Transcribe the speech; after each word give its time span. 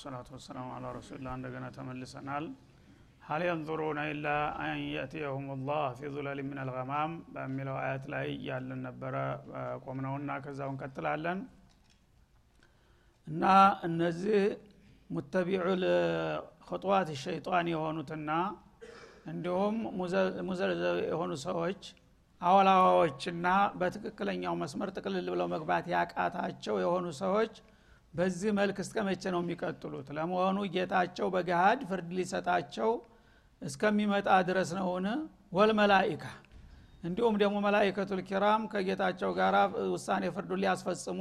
ሰላቱ 0.00 0.28
ወሰላሙ 0.34 0.68
አላ 0.74 0.86
ረሱልላ 0.96 1.28
እንደገና 1.36 1.66
ተመልሰናል። 1.76 2.44
ሀል 3.22 3.42
የንظሩነ 3.46 3.98
ኢላ 4.10 4.26
አን 4.62 4.78
የእትየሁም 4.86 5.44
ላህ 5.68 5.84
ፊ 5.98 6.10
ዙለል 6.14 6.38
ምን 6.46 6.58
አልገማም 6.62 7.12
በሚለው 7.34 7.76
አያት 7.82 8.04
ላይ 8.12 8.28
ያለን 8.48 8.80
ነበረ 8.86 9.14
ቆምነውና 9.84 10.38
ከዛው 10.44 10.70
እንቀጥላለን 10.72 11.40
እና 13.26 13.44
እነዚህ 13.88 14.40
ሙተቢዑ 15.10 15.64
ልክጥዋት 15.82 17.10
ሸይጣን 17.22 17.66
የሆኑትና 17.72 18.30
እንዲሁም 19.32 19.76
ሙዘልዘብ 20.48 20.96
የሆኑ 21.10 21.32
ሰዎች 21.46 21.82
አወላዋዎችና 22.40 23.46
በትክክለኛው 23.80 24.54
መስመር 24.62 24.88
ጥቅልል 24.96 25.28
ብለው 25.34 25.48
መግባት 25.52 25.84
ያቃታቸው 25.94 26.76
የሆኑ 26.82 27.06
ሰዎች 27.20 27.52
በዚህ 28.14 28.50
መልክ 28.58 28.76
እስከ 28.84 28.96
መቼ 29.06 29.22
ነው 29.34 29.40
የሚቀጥሉት? 29.42 30.08
ለመሆኑ 30.16 30.58
ጌታቸው 30.74 31.26
በገሃድ 31.34 31.80
ፍርድ 31.90 32.10
ሊሰጣቸው 32.18 32.90
እስከሚመጣ 33.62 34.28
ድረስ 34.48 34.70
ነውን? 34.78 35.06
ወልመላኢካ። 35.56 36.24
እንዲሁም 37.04 37.34
ደግሞ 37.42 37.56
መላይከቱል 37.66 38.20
ኪራም 38.28 38.62
ከጌታቸው 38.72 39.30
ጋር 39.38 39.54
ውሳኔ 39.94 40.24
ፍርዱን 40.34 40.60
ሊያስፈጽሙ 40.62 41.20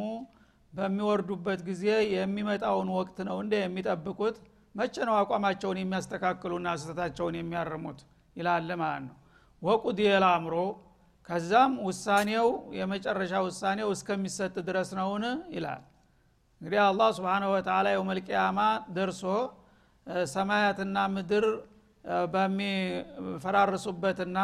በሚወርዱበት 0.74 1.62
ጊዜ 1.70 1.86
የሚመጣውን 2.16 2.90
ወቅት 2.98 3.18
ነው 3.30 3.38
እንደ 3.44 3.54
የሚጠብቁት? 3.62 4.36
መቼ 4.76 4.96
ነው 5.10 5.16
አቋማቸውን 5.22 5.80
የሚያስተካክሉና 5.82 6.68
ስህተታቸውን 6.82 7.38
የሚያርሙት? 7.40 8.00
ይላል 8.36 8.70
ማለት 8.82 9.04
ነው። 9.08 9.16
ወቁድየ 9.62 10.12
ልአምሮ 10.24 10.56
ከዛም 11.30 11.74
ውሳኔው 11.88 12.48
የመጨረሻ 12.78 13.34
ውሳኔው 13.48 13.90
እስከሚሰጥ 13.96 14.56
ድረስ 14.70 14.92
ነውን? 15.00 15.26
ይላል 15.56 15.82
እንግዲህ 16.62 16.80
አላህ 16.84 17.08
ስብሓነ 17.18 17.44
ወተላ 17.52 17.92
የውመልቅያማ 17.94 18.60
ደርሶ 18.96 19.22
ሰማያትና 20.34 20.98
ምድር 21.14 21.46
በሚፈራርሱበትና 22.34 24.38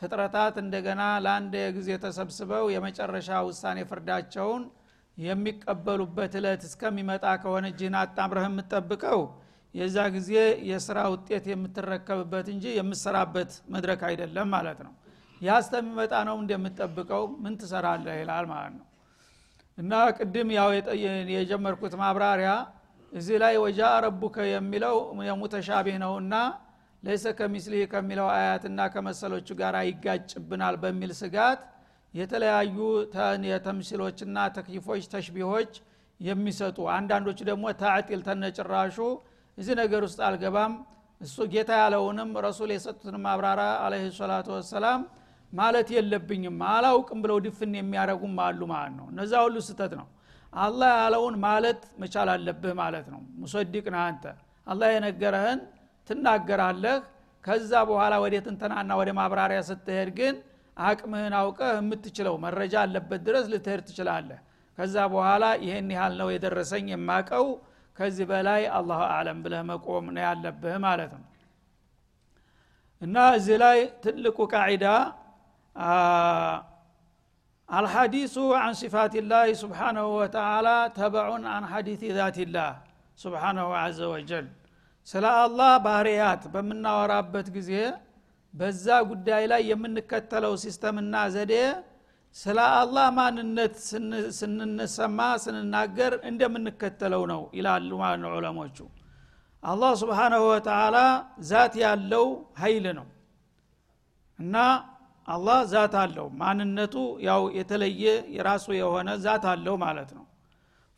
ፍጥረታት 0.00 0.54
እንደገና 0.62 1.02
ለአንድ 1.24 1.54
ጊዜ 1.76 1.88
ተሰብስበው 2.04 2.64
የመጨረሻ 2.74 3.40
ውሳኔ 3.48 3.78
ፍርዳቸውን 3.90 4.62
የሚቀበሉበት 5.16 6.34
እለት 6.40 6.62
እስከሚመጣ 6.68 7.24
ከሆነ 7.42 7.66
እጅህን 7.72 7.96
አጣምረህ 8.02 8.46
የምትጠብቀው 8.48 9.20
የዛ 9.74 9.96
ጊዜ 10.16 10.32
የስራ 10.70 10.98
ውጤት 11.14 11.44
የምትረከብበት 11.52 12.46
እንጂ 12.54 12.64
የምሰራበት 12.78 13.52
መድረክ 13.74 14.00
አይደለም 14.08 14.48
ማለት 14.56 14.80
ነው። 14.86 14.94
ያ 15.40 15.58
ነው 16.28 16.36
እንደምትጠብቀው 16.40 17.22
ምን 17.44 17.54
ትሰራለህ 17.60 18.16
ይላል 18.22 18.46
ማለት 18.52 18.72
ነው 18.78 18.86
እና 19.80 19.92
ቅድም 20.16 20.48
ያው 20.56 20.70
የጀመርኩት 21.34 21.94
ማብራሪያ 22.00 22.50
እዚህ 23.12 23.36
ላይ 23.42 23.54
ወጃ 23.62 23.80
ረቡከ 24.04 24.36
የሚለው 24.50 24.96
የሙተሻቢህ 25.28 25.96
ነውና 26.02 26.34
ለይሰ 27.02 27.26
ከሚስሊህ 27.38 27.84
ከሚለው 27.92 28.26
አያትና 28.34 28.80
ከመሰሎቹ 28.94 29.48
ጋር 29.60 29.76
ይጋጭብናል 29.88 30.74
በሚል 30.82 31.12
ስጋት 31.20 31.60
የተለያዩ 32.14 32.76
የተምሲሎችና 33.50 34.38
ተክይፎች 34.56 35.04
ተሽቢሆች 35.12 35.72
የሚሰጡ 36.20 36.78
አንዳንዶቹ 36.96 37.38
ደግሞ 37.50 37.66
ታዕጢል 37.82 38.22
ተነጭራሹ 38.26 38.96
እዚህ 39.58 39.74
ነገር 39.82 40.02
ውስጥ 40.06 40.20
አልገባም። 40.28 40.72
እሱ 41.20 41.36
ጌታ 41.52 41.70
ያለውንም 41.80 42.30
ረሱል 42.46 42.70
የሰጡትን 42.74 43.16
ማብራራ 43.24 43.62
አለህ 43.84 44.04
ሰላቱ 44.18 44.48
ወሰላም 44.56 45.00
ማለት 45.52 45.88
የለብኝም 45.94 46.58
አላውቅም 46.70 47.20
ብለው 47.24 47.38
ድፍን 47.44 47.72
የሚያደረጉም 47.78 48.36
አሉ 48.44 48.60
ማለት 48.72 48.94
ነው። 48.98 49.06
እነዛ 49.12 49.32
ሁሉ 49.44 49.56
ስተት 49.68 49.92
ነው። 50.00 50.06
አላህ 50.58 50.90
ያለውን 51.00 51.34
ማለት 51.44 51.80
መቻል 52.02 52.28
አለብህ 52.34 52.72
ማለት 52.80 53.06
ነው። 53.12 53.20
ሙሰዲቅ 53.40 53.84
ነህ 53.94 54.02
አንተ። 54.06 54.24
አላህ 54.66 54.88
የነገረህን 54.94 55.60
ትናገራለህ። 56.10 56.98
ከዛ 57.44 57.72
በኋላ 57.88 58.14
ወደ 58.22 58.34
ትንተናና 58.46 58.90
ወደ 59.00 59.10
ማብራሪያ 59.18 59.60
ስትሄድ 59.68 60.08
ግን 60.18 60.34
አቅምህን 60.76 61.34
አውቀህ 61.38 61.72
የምትችለው 61.78 62.34
መረጃ 62.44 62.74
አለበት 62.84 63.20
ድረስ 63.28 63.46
ልትሄድ 63.52 63.80
ትችላለህ። 63.88 64.38
ከዛ 64.78 64.96
በኋላ 65.12 65.44
ይህን 65.64 65.88
ያህል 65.94 66.14
ነው 66.20 66.28
የደረሰኝ 66.32 66.86
የማቀው 66.92 67.46
ከዚህ 67.96 68.26
በላይ 68.30 68.62
አላሁ 68.76 69.00
አለም 69.14 69.38
ብለህ 69.44 69.62
መቆም 69.70 70.06
ነው 70.14 70.22
ያለብህ 70.26 70.76
ማለት 70.84 71.12
ነው። 71.16 71.26
እና 73.02 73.16
እዚህ 73.36 73.56
ላይ 73.62 73.78
ትልቁ 74.04 74.38
ቃዒዳ 74.52 74.86
አልሐዲሱ 77.68 78.34
አን 78.58 78.72
ሲፋትላህ 78.80 79.42
ስብሓናሁ 79.60 80.06
ወተላ 80.18 80.68
ተበዑን 80.96 81.44
አን 81.52 81.64
ሐዲት 81.72 82.02
ዛትላህ 82.16 82.70
ስብሓናሁ 83.18 83.68
አዘ 83.80 83.98
ወጀል። 84.12 84.46
ስለ 85.08 85.24
አላህ 85.42 85.72
ባህርያት 85.84 86.42
በምናወራበት 86.54 87.46
ጊዜ 87.56 87.72
በዛ 88.54 88.86
ጉዳይ 89.10 89.42
ላይ 89.52 89.62
የምንከተለው 89.70 90.54
ሲስተምና 90.64 91.14
ዘዴ 91.34 91.54
ስለ 92.36 92.58
አላህ 92.80 93.06
ማንነት 93.18 93.74
ስንሰማ 94.38 95.20
ስንናገር 95.44 96.12
እንደምንከተለው 96.30 97.22
ነው 97.32 97.42
ይላሉ 97.58 97.90
ማለት 98.02 98.20
ነው 98.24 98.30
ዑለሞቹ። 98.36 98.78
አላህ 99.62 99.92
سبحانه 100.02 100.42
وتعالى 100.50 100.96
ዛት 101.48 101.74
ያለው 101.84 102.26
ሀይል 102.60 102.86
ነው። 102.98 103.06
እና 104.38 104.56
አላህ 105.30 105.58
ዛት 105.72 105.94
አለው። 106.00 106.26
ማንነቱ 106.40 106.94
ያው 107.26 107.42
የተለየ 107.56 108.04
የራሱ 108.36 108.66
የሆነ 108.78 109.10
ዛት 109.24 109.44
አለው 109.52 109.74
ማለት 109.84 110.10
ነው። 110.18 110.24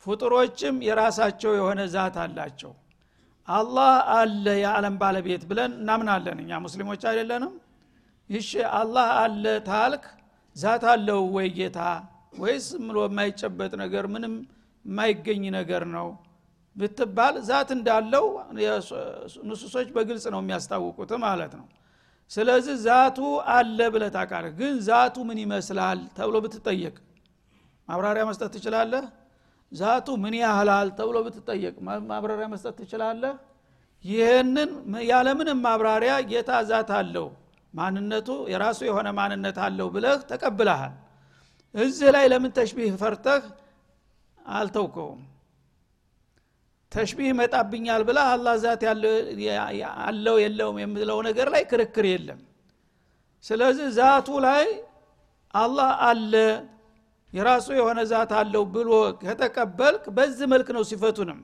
ፍጡሮችም 0.05 0.75
የራሳቸው 0.87 1.51
የሆነ 1.59 1.81
ዛት 1.93 2.15
አላቸው። 2.23 2.71
አላህ 3.47 3.91
አለ 4.17 4.45
የዓለም 4.59 4.95
ባለቤት 5.01 5.43
ብለን 5.49 5.71
እናምናለን። 5.79 6.37
እኛ 6.43 6.59
ሙስሊሞች 6.65 7.01
አይደለንም? 7.09 7.53
ይሽ 8.29 8.49
አላህ 8.79 9.07
አለ 9.23 9.45
ካልክ 9.69 10.03
ዛት 10.55 10.83
አለው 10.93 11.21
ወይ 11.35 11.47
ጌታ? 11.57 11.79
ወይስ 12.39 12.67
ምሎ 12.85 12.97
የማይጨበጥ 13.07 13.71
ነገር 13.83 14.05
ምንም 14.13 14.33
የማይገኝ 14.85 15.43
ነገር 15.57 15.83
ነው 15.95 16.07
ብትባል 16.75 17.35
ዛት 17.47 17.69
እንዳለው 17.75 18.25
ንሱሶች 19.47 19.87
በግልጽ 19.95 20.25
ነው 20.33 20.39
የሚያስታውቁት 20.41 21.11
ማለት 21.25 21.53
ነው 21.59 21.65
ስለዚህ 22.33 22.75
ዛቱ 22.85 23.17
አለ 23.55 23.79
ብለ 23.93 24.03
ታቃለህ 24.15 24.45
ግን 24.59 24.73
ዛቱ 24.87 25.15
ምን 25.29 25.39
ይመስላል 25.43 25.99
ተብሎ 26.17 26.35
ብትጠየቅ 26.45 26.95
ማብራሪያ 27.87 28.23
መስጠት 28.29 28.51
ትችላለህ? 28.55 29.03
ዛቱ 29.71 30.07
ምን 30.23 30.33
ያህላል 30.41 30.87
ተብሎ 30.99 31.17
ብትጠየቅ 31.25 31.75
ማብራሪያ 32.11 32.47
መስጠት 32.53 32.75
ትችላለህ? 32.81 33.33
ይህንን 34.05 34.69
ያለምንም 35.09 35.59
ማብራሪያ 35.65 36.13
ጌታ 36.31 36.51
ዛት 36.69 36.89
አለው 36.99 37.27
ማንነቱ 37.73 38.29
የራሱ 38.53 38.79
የሆነ 38.89 39.07
ማንነት 39.19 39.57
አለው 39.65 39.87
ብለህ 39.95 40.17
ተቀብለሃል። 40.31 40.93
እዚህ 41.75 42.09
ላይ 42.15 42.25
ለምን 42.31 42.51
ተሽቢህ 42.57 42.95
ፈርተህ 43.01 43.43
አልተውከውም 44.39 45.21
ተሽቢህ 46.93 47.31
መጣብኛል 47.39 48.01
ብለህ 48.07 48.27
አላህ 48.33 48.55
ዛት 48.63 48.83
አለው 50.05 50.35
የለውም 50.43 50.77
የሚለው 50.83 51.19
ነገር 51.27 51.47
ላይ 51.53 51.63
ክርክር 51.71 52.05
የለም። 52.09 52.41
ስለዚህ 53.43 53.87
ዛቱ 53.97 54.27
ላይ 54.45 54.65
አላህ 55.53 55.89
አለ 56.09 56.33
የራሱ 57.33 57.67
የሆነ 57.77 57.99
ዛት 58.11 58.31
አለው 58.39 58.63
ብሎ 58.73 58.89
ከተቀበልክ 59.21 60.03
በዚህ 60.17 60.47
መልክ 60.53 60.67
ነው 60.77 60.83
ሲፈቱንም። 60.89 61.39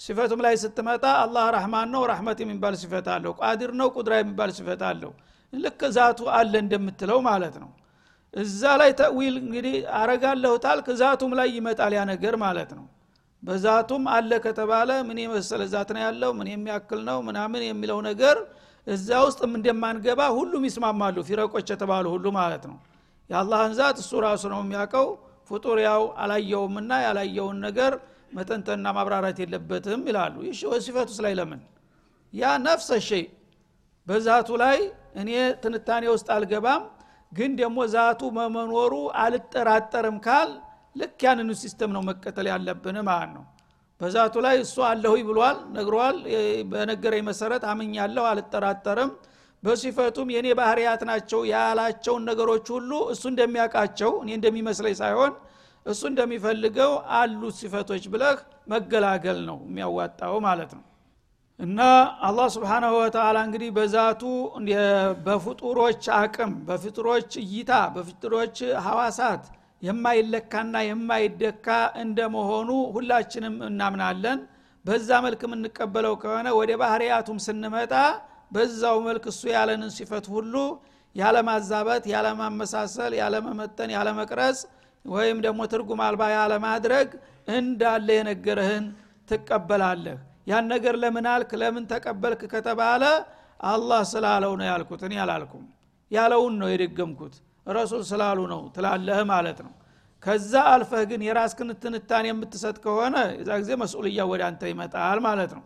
ሲፈቱም 0.00 0.40
ላይ 0.44 0.54
ስትመጣ 0.62 1.04
አላህ 1.22 1.44
ረህማን 1.56 1.88
ነው 1.94 2.02
ረህመት 2.10 2.38
የሚባል 2.42 2.74
ሲፈት 2.82 3.08
አለው 3.14 3.32
ቃዲር 3.40 3.72
ነው 3.80 3.88
ቁድራ 3.96 4.12
የሚባል 4.20 4.50
ሲፈት 4.58 4.82
አለው። 4.90 5.12
ልክ 5.52 5.80
ዛቱ 5.96 6.20
አለ 6.36 6.52
እንደምትለው 6.64 7.18
ማለት 7.28 7.56
ነው። 7.62 7.70
እዛ 8.34 8.62
ላይ 8.80 8.90
ተዊል 9.00 9.34
እንግዲህ 9.42 9.76
አረጋለሁ 9.98 10.52
ታልክ 10.64 10.88
ዛቱም 11.00 11.32
ላይ 11.38 11.48
ይመጣል 11.56 11.94
ያ 11.96 12.02
ነገር 12.12 12.34
ማለት 12.44 12.70
ነው 12.78 12.86
በዛቱም 13.42 14.04
አለ 14.14 14.30
ከተባለ 14.44 14.90
ምን 15.08 15.18
የመሰለ 15.22 15.62
ዛት 15.72 15.90
ነው 15.94 16.02
ያለው? 16.06 16.30
ምን 16.38 16.48
የሚያክል 16.52 17.00
ነው? 17.08 17.18
ምናምን 17.28 17.62
የሚለው 17.68 17.98
ነገር 18.08 18.36
እዛ 18.86 19.08
ውስጥም 19.26 19.52
እንደማንገባ 19.58 20.20
ሁሉም 20.36 20.62
ይስማማሉ። 20.68 21.16
ፊረቆች 21.28 21.66
የተባሉ 21.72 22.06
ሁሉ 22.14 22.26
ማለት 22.38 22.64
ነው። 22.70 22.78
የአላህን 23.30 23.72
ዛት 23.78 23.96
እሱ 24.02 24.12
ራሱ 24.26 24.42
ነው 24.52 24.60
የሚያውቀው። 24.64 25.08
ፍጡር 25.50 25.78
ያው 25.86 26.02
አላየውምና 26.22 26.90
ያላየውን 27.06 27.58
ነገር 27.66 27.92
መተንተና 28.32 28.86
ማብራራት 28.96 29.38
የለበትም 29.42 30.02
ይላሉ። 30.08 30.34
ይሽ 30.48 30.60
ሲፈቱስ 30.70 31.18
ላይ 31.24 31.32
ለምን? 31.38 31.60
ያ 32.32 32.44
نفس 32.64 32.90
الشيء 33.08 33.24
በዛቱ 34.06 34.48
ላይ 34.62 34.78
እኔ 35.20 35.30
ትንታኔ 35.62 36.04
ውስጥ 36.14 36.28
አልገባም 36.34 36.82
ግን 37.32 37.50
ደግሞ 37.60 37.78
ዛቱ 37.94 38.20
መመኖሩ 38.36 38.92
አልጠራጠርም 39.22 40.16
ካል 40.26 40.50
ልክ 40.96 41.20
ያንኑ 41.26 41.50
system 41.60 41.90
ነው 41.96 42.02
መቀጠል 42.08 42.46
ያለብን 42.50 42.96
ማለት 43.08 43.32
ነው። 43.36 43.44
በዛቱ 44.00 44.34
ላይ 44.44 44.56
እሱ 44.62 44.76
አለሁ 44.88 45.14
ብሏል 45.28 45.58
ነግሯል። 45.74 46.16
በነገረኝ 46.70 47.22
መሰረት 47.28 47.64
አምኛለሁ 47.70 48.24
አልጠራጠርም። 48.30 49.10
በሲፈቱም 49.62 50.28
የእኔ 50.32 50.48
ባህርያት 50.58 51.02
ናቸው 51.08 51.40
ያላቸውን 51.50 52.22
ነገሮች 52.28 52.66
ሁሉ 52.76 52.92
እሱ 53.14 53.24
እንደሚያውቃቸው 53.32 54.12
እኔ 54.22 54.30
እንደሚመስለኝ 54.38 54.94
ሳይሆን 55.00 55.32
እሱ 55.86 56.02
እንደሚፈልገው 56.10 56.92
አሉት 57.18 57.54
ሲፈቶች 57.60 58.04
ብለህ 58.12 58.38
መገላገል 58.72 59.38
ነው 59.48 59.58
የሚያዋጣው 59.68 60.34
ማለት 60.46 60.72
ነው። 60.78 60.84
እና 61.60 61.80
አላህ 62.26 62.46
ስብሓናሁ 62.54 62.92
ወተላ 63.00 63.38
እንግዲህ 63.46 63.70
በዛቱ 63.76 64.22
በፍጡሮች 65.26 66.04
አቅም 66.18 66.52
በፍጡሮች 66.68 67.30
እይታ 67.42 67.72
በፍጡሮች 67.96 68.56
ሐዋሳት 68.86 69.42
የማይለካና 69.82 70.76
የማይደካ 70.86 71.66
እንደመሆኑ 72.02 72.70
ሁላችንም 72.94 73.56
እናምናለን። 73.68 74.40
በዛ 74.84 75.08
መልክ 75.24 75.40
የምንቀበለው 75.46 76.14
ከሆነ 76.22 76.48
ወደ 76.58 76.70
ባህርያቱም 76.82 77.38
ስንመጣ 77.46 77.94
በዛው 78.52 78.96
መልክ 79.06 79.24
እሱ 79.32 79.42
ያለንን 79.54 79.90
ሲፈት 79.96 80.26
ሁሉ 80.34 80.54
ያለማዛበት 81.16 82.04
ያለማመሳሰል 82.12 83.12
ያለመመጠን 83.20 83.90
ያለመቅረጽ 83.96 84.58
ወይም 85.04 85.38
ደግሞ 85.46 85.60
ትርጉም 85.72 86.00
አልባ 86.06 86.22
ያለማድረግ 86.34 87.08
እንዳለ 87.52 88.08
የነገረህን 88.18 88.86
ትቀበላለህ። 89.28 90.18
ያን 90.50 90.66
ነገር 90.72 90.94
ለምን 91.02 91.26
አልክ? 91.32 91.50
ለምን 91.62 91.84
ተቀበልክ 91.92 92.42
ከተባለ 92.52 93.02
አላህ 93.66 94.00
ስላለው 94.12 94.52
ነው 94.60 94.66
ያልኩት። 94.70 95.00
እኔ 95.08 95.14
አላልኩም። 95.24 95.64
ያለውን 96.10 96.54
ነው 96.60 96.68
የደገምኩት 96.72 97.34
ረሱል 97.70 98.02
ስላሉ 98.10 98.38
ነው። 98.52 98.62
ትላለህ 98.74 99.20
ማለት 99.30 99.58
ነው። 99.66 99.72
ከዛ 100.22 100.52
አልፈህ 100.70 101.02
ግን 101.10 101.20
የራስክን 101.26 101.68
ትንታኔ 101.82 102.26
የምትሰጥ 102.30 102.76
ከሆነ 102.84 103.16
የዛ 103.36 103.50
ጊዜ 103.62 103.70
መስኡልያ 103.82 104.24
ወደ 104.32 104.42
አንተ 104.48 104.62
ይመጣል 104.72 105.18
ማለት 105.26 105.52
ነው። 105.58 105.64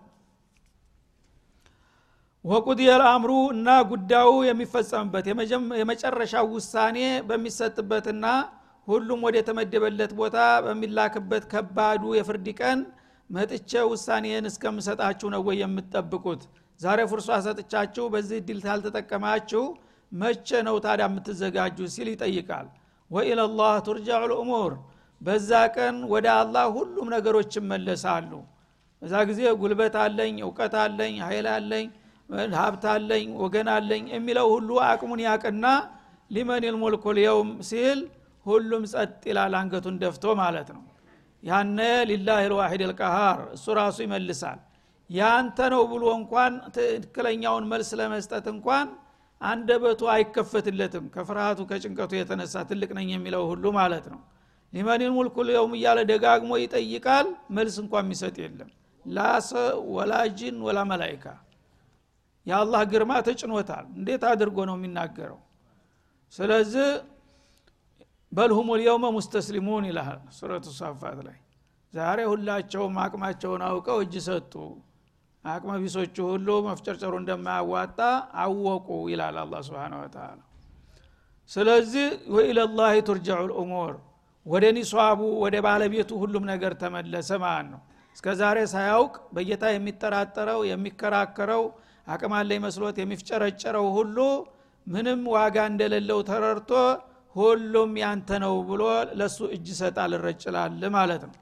ወቁድየል 2.44 3.02
አምሩ 3.08 3.30
እና 3.54 3.68
ጉዳዩ 3.90 4.30
የሚፈጸምበት 4.46 5.26
የመጨረሻው 5.80 6.46
ውሳኔ 6.54 6.98
በሚሰጥበትና 7.28 8.26
ሁሉም 8.88 9.20
ወደ 9.26 9.36
ተመደበለት 9.46 10.12
ቦታ 10.18 10.36
በሚላክበት 10.64 11.44
ከባዱ 11.52 12.02
የፍርድ 12.16 12.48
ቀን 12.60 12.80
መጥቼ 13.30 13.70
ውሳኔን 13.90 14.44
እስከምሰጣችሁ 14.50 15.28
ነው 15.34 15.42
ወይ 15.46 15.56
የምትጠብቁት? 15.62 16.42
ዛሬ 16.80 17.00
ፍርሷ 17.10 17.28
ሰጥቻችሁ 17.46 18.04
በዚህ 18.14 18.36
እድል 18.42 18.58
ታልተጠቀማችሁ 18.66 19.62
መቼ 20.14 20.48
ነው 20.66 20.76
ታዲያ 20.84 21.06
የምትዘጋጁ? 21.08 21.78
ሲል 21.94 22.08
ይጠይቃል። 22.12 22.66
ወኢለላህ 23.10 23.74
ቱርጃዑ 23.86 24.22
ልእሙር 24.32 24.72
በዛ 25.20 25.50
ቀን 25.76 25.96
ወደ 26.12 26.26
አላህ 26.38 26.64
ሁሉም 26.76 27.06
ነገሮች 27.14 27.52
ይመለሳሉ 27.58 28.30
በዛ 29.02 29.14
ጊዜ 29.28 29.40
ጉልበት 29.60 29.94
አለኝ 30.02 30.34
እውቀት 30.46 30.74
አለኝ 30.82 31.14
ኃይል 31.24 31.46
አለኝ 31.54 31.86
ሀብት 32.58 32.84
አለኝ 32.92 33.26
ወገን 33.42 33.68
አለኝ 33.74 34.04
የሚለው 34.14 34.46
ሁሉ 34.54 34.70
አቅሙን 34.86 35.20
ያቅና 35.26 35.66
ሊመን 36.30 36.64
ልሙልኩ 36.66 37.04
ልየውም 37.16 37.50
ሲል 37.68 37.98
ሁሉም 38.46 38.82
ጸጥ 38.92 39.22
ይላል 39.30 39.54
አንገቱን 39.58 39.96
ደፍቶ 40.02 40.24
ማለት 40.40 40.68
ነው። 40.76 40.82
ያነ 41.42 41.78
ሊላህ 42.10 42.38
ልዋሒድ 42.52 42.82
ልቀሃር 42.90 43.40
እሱ 43.56 43.66
ራሱ 43.78 43.98
ይመልሳል። 44.06 44.60
ያንተ 45.10 45.58
ነው 45.72 45.82
ብሎ 45.90 46.04
እንኳን 46.18 46.52
ትክክለኛውን 46.76 47.64
መልስ 47.72 47.90
ለመስጠት 48.00 48.46
እንኳን 48.54 48.86
አንደበቱ 49.44 50.02
አይከፈትለትም። 50.12 51.04
ከፍርሃቱ 51.14 51.60
ከጭንቀቱ 51.70 52.12
የተነሳ 52.18 52.64
ትልቅ 52.68 52.90
ነኝ 52.98 53.08
የሚለው 53.14 53.42
ሁሉ 53.50 53.64
ማለት 53.78 54.06
ነው። 54.12 54.20
ሊመኒን 54.72 55.12
ሙልኩ 55.16 55.36
ልየውም 55.48 55.72
እያለ 55.78 55.98
ደጋግሞ 56.10 56.52
ይጠይቃል። 56.62 57.26
መልስ 57.56 57.76
እንኳ 57.82 57.94
የሚሰጥ 58.02 58.36
የለም። 58.44 58.70
ላሰ 59.04 59.50
ወላ 59.94 60.12
ጂን 60.38 60.56
ወላ 60.66 60.78
መላይካ 60.90 61.24
የአላህ 62.46 62.80
ግርማ 62.92 63.12
ተጭኖታል። 63.26 63.84
እንዴት 63.98 64.22
አድርጎ 64.30 64.58
ነው 64.70 64.76
የሚናገረው? 64.78 65.38
ስለዚህ 66.32 66.88
በልሁም 68.32 68.68
ልየውመ 68.78 69.06
ሙስተስሊሙን 69.16 69.84
ይልሃል 69.88 70.20
ሱረቱ 70.36 70.66
ሳፋት 70.78 71.18
ላይ። 71.26 71.38
ዛሬ 71.92 72.18
ሁላቸውም 72.30 72.96
አቅማቸውን 73.02 73.62
አውቀው 73.68 73.98
እጅ 74.04 74.14
ሰጡ 74.26 74.54
አቅመ 75.44 75.70
ቢሶቹ 75.80 76.16
ሁሉ 76.28 76.48
መፍጨርጨሩ 76.66 77.12
እንደማያዋጣ 77.20 77.98
አወቁ 78.42 78.88
ይላል 79.12 79.38
አላ 79.42 79.54
ስብን 79.66 79.94
ወተላ 80.00 80.38
ስለዚህ 81.50 82.06
ወኢለላህ 82.34 82.92
ቱርጃዑ 83.08 83.40
ልእሙር 83.50 83.94
ወደ 84.46 84.64
ኒሷቡ 84.76 85.20
ወደ 85.42 85.56
ባለቤቱ 85.66 86.10
ሁሉም 86.22 86.44
ነገር 86.52 86.72
ተመለሰ 86.80 87.30
ማለት 87.44 87.68
ነው። 87.72 87.80
እስከ 88.16 88.26
ዛሬ 88.40 88.58
ሳያውቅ 88.72 89.14
በጌታ 89.34 89.64
የሚጠራጠረው 89.72 90.60
የሚከራከረው 90.70 91.62
አቅም 92.06 92.32
አለኝ 92.38 92.58
መስሎት 92.64 92.96
የሚፍጨረጨረው 93.02 93.86
ሁሉ 93.96 94.16
ምንም 94.86 95.20
ዋጋ 95.34 95.56
እንደሌለው 95.70 96.18
ተረድቶ 96.28 96.70
ሁሉም 97.36 97.92
ያንተ 98.02 98.30
ነው 98.44 98.54
ብሎ 98.68 98.82
ለሱ 99.20 99.38
እጅ 99.54 99.68
ሰጣል 99.78 100.12
እረጭላል 100.18 100.82
ማለት 100.96 101.22
ነው 101.28 101.34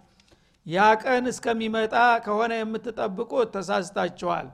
ያ 0.67 0.81
ቀን 1.03 1.25
እስከሚመጣ 1.31 1.95
ከሆነ 2.25 2.53
የምትጠብቁት 2.59 3.49
ተሳስታችኋል። 3.57 4.49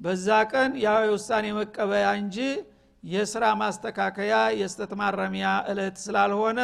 በዛ 0.00 0.26
ቀን 0.52 0.72
ያው 0.84 0.98
የውሳኔ 1.06 1.46
መቀበያ 1.56 2.08
እንጂ 2.20 2.36
የስራ 3.04 3.44
ማስተካከያ 3.60 4.34
የስተት 4.60 4.92
ማረሚያ 5.00 5.48
እለት 5.70 5.96
ስላልሆነ 6.04 6.60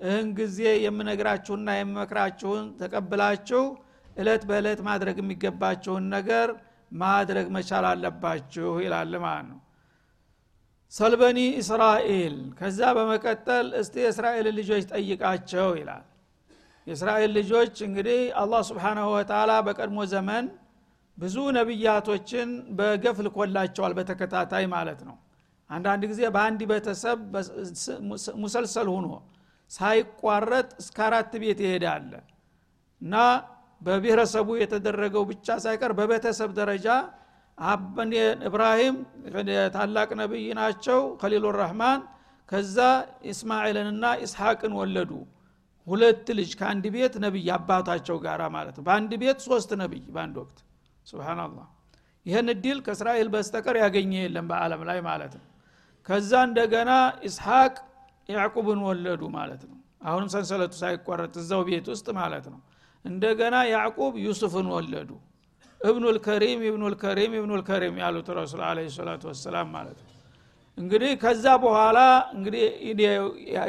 እህን 0.00 0.28
ጊዜ 0.38 0.60
የምነግራችሁና 0.84 1.68
የምመክራችሁን 1.76 2.64
ተቀብላችሁ 2.80 3.62
እለት 4.16 4.42
በእለት 4.48 4.80
ማድረግ 4.88 5.16
የሚገባችሁን 5.22 6.04
ነገር 6.14 6.48
ማድረግ 6.92 7.46
መቻል 7.56 7.86
አለባችሁ 7.90 8.68
ይላል 8.84 9.14
ማለት 9.24 9.46
ነው። 9.50 9.60
ሰልበኒ 10.92 11.38
እስራኤል 11.62 12.36
ከዛ 12.58 12.80
በመቀጠል 12.96 13.66
እስቲ 13.80 13.94
የእስራኤል 14.04 14.46
ልጆች 14.58 14.84
ጠይቃቸው 14.92 15.68
ይላል 15.80 16.04
የእስራኤል 16.86 17.30
ልጆች 17.38 17.74
እንግዲህ 17.86 18.20
አላህ 18.40 18.60
ስብሓናሁ 18.68 19.06
ወተላ 19.14 19.52
በቀድሞ 19.66 19.98
ዘመን 20.12 20.44
ብዙ 21.18 21.36
ነቢያቶችን 21.56 22.48
በገፍ 22.78 23.18
ልኮላቸዋል 23.26 23.92
በተከታታይ 23.98 24.64
ማለት 24.74 25.00
ነው። 25.08 25.16
አንዳንድ 25.70 26.02
ጊዜ 26.10 26.22
በአንድ 26.34 26.60
ቤተሰብ 26.70 27.18
ሙሰልሰል 28.42 28.88
ሁኖ 28.94 29.08
ሳይቋረጥ 29.70 30.68
እስከ 30.82 30.98
አራት 31.06 31.32
ቤት 31.42 31.60
ይሄዳለ 31.64 32.12
እና 33.02 33.14
በብሔረሰቡ 33.80 34.48
የተደረገው 34.60 35.24
ብቻ 35.30 35.56
ሳይቀር 35.64 35.92
በቤተሰብ 35.98 36.50
ደረጃ 36.60 36.86
እብራሂም 38.48 38.96
ታላቅ 39.76 40.08
ነቢይ 40.20 40.46
ናቸው 40.58 41.00
ከሊሉ 41.20 41.46
ረህማን። 41.58 42.00
ከዛ 42.48 42.78
እስማኤልንና 43.30 44.04
ኢስሐቅን 44.24 44.72
ወለዱ 44.80 45.10
ሁለት 45.86 46.28
ልጅ 46.38 46.50
ከአንድ 46.60 46.84
ቤት 46.94 47.14
ነቢይ 47.24 47.48
አባታቸው 47.56 48.16
ጋር 48.24 48.40
ማለት 48.54 48.74
ነው። 48.78 48.84
በአንድ 48.86 49.12
ቤት 49.22 49.40
ሶስት 49.46 49.70
ነቢይ 49.82 50.04
በአንድ 50.14 50.36
ወቅት። 50.42 50.58
ስብናላህ 51.06 51.66
ይህን 52.26 52.48
እድል 52.52 52.78
ከእስራኤል 52.86 53.28
በስተቀር 53.34 53.76
ያገኘ 53.82 54.12
የለም 54.18 54.46
በአለም 54.50 54.80
ላይ 54.88 54.98
ማለት 55.08 55.34
ነው። 55.38 55.46
ከዛ 56.08 56.32
እንደገና 56.48 56.90
ኢስሐቅ 57.28 57.74
ያዕቁብን 58.28 58.80
ወለዱ 58.86 59.22
ማለት 59.36 59.62
ነው። 59.70 59.76
አሁንም 60.06 60.28
ሰንሰለቱ 60.34 60.74
ሳይቋረጥ 60.80 61.34
እዛው 61.42 61.62
ቤት 61.68 61.86
ውስጥ 61.92 62.06
ማለት 62.18 62.46
ነው። 62.52 62.60
እንደገና 63.04 63.56
ያዕቁብ 63.72 64.14
ዩሱፍን 64.26 64.68
ወለዱ። 64.74 65.10
እብኑል 65.80 66.18
ከሪም 66.26 66.60
ኢብኑል 66.68 66.94
ከሪም 67.02 67.32
ኢብኑል 67.38 67.62
ከሪም 67.68 67.96
ያሉት 68.02 68.28
ረሱል 68.38 68.62
አለ 68.68 68.78
ሰላቱ 68.96 69.22
ወሰላም 69.30 69.68
ማለት 69.76 69.98
ነው 70.02 70.12
እንግዲህ 70.78 71.12
ከዛ 71.22 71.44
በኋላ 71.62 71.98
እንግዲህ 72.34 72.64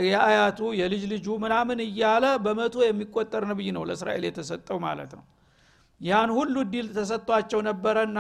የአያቱ 0.08 0.60
የልጅ 0.80 1.04
ልጁ 1.12 1.28
ምናምን 1.44 1.80
እያለ 1.86 2.26
በመቶ 2.46 2.78
የሚቆጠር 2.86 3.44
ነብይ 3.52 3.70
ነው 3.78 3.84
ለእስራኤል 3.90 4.24
የተሰጠው 4.28 4.80
ማለት 4.86 5.12
ነው። 5.18 5.24
ያን 6.02 6.32
ሁሉ 6.38 6.56
እድል 6.66 6.88
ተሰጥቷቸው 6.98 7.62
ነበረና 7.70 8.20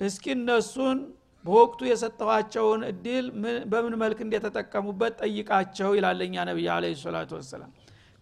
እስኪ 0.00 0.24
እነሱን 0.36 0.98
በወቅቱ 1.44 1.80
የሰጠኋቸውን 1.88 2.80
እድል 2.88 3.26
በምን 3.72 3.94
መልክ 4.02 4.18
እንደተጠቀሙበት 4.24 5.12
ጠይቃቸው 5.22 5.90
ይላለኛ 5.98 6.44
ነቢይ 6.50 6.68
አለ 6.74 6.86
ሰላቱ 7.02 7.30
ወሰላም። 7.38 7.70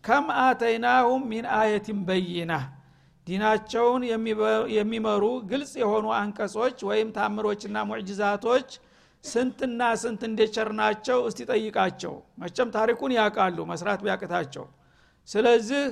ከም 0.04 0.26
አተይናሁም 0.42 1.22
ሚን 1.30 1.46
አየትን 1.58 2.00
በይና 2.08 2.52
ዲናቸውን 3.26 4.02
የሚመሩ 4.76 5.22
ግልጽ 5.50 5.72
የሆኑ 5.82 6.06
አንቀጾች 6.18 6.76
ወይም 6.88 7.08
ታምሮችና 7.16 7.76
ሙዕጅዛቶች 7.88 8.68
ስንትና 9.26 9.82
ስንት 10.00 10.22
እንደቸርናቸው 10.28 11.18
እስቲ 11.28 11.40
ጠይቃቸው። 11.50 12.12
መቸም 12.42 12.68
ታሪኩን 12.76 13.12
ያውቃሉ 13.18 13.58
መስራት 13.70 14.00
ቢያቅታቸው። 14.04 14.64
ስለዚህ 15.28 15.84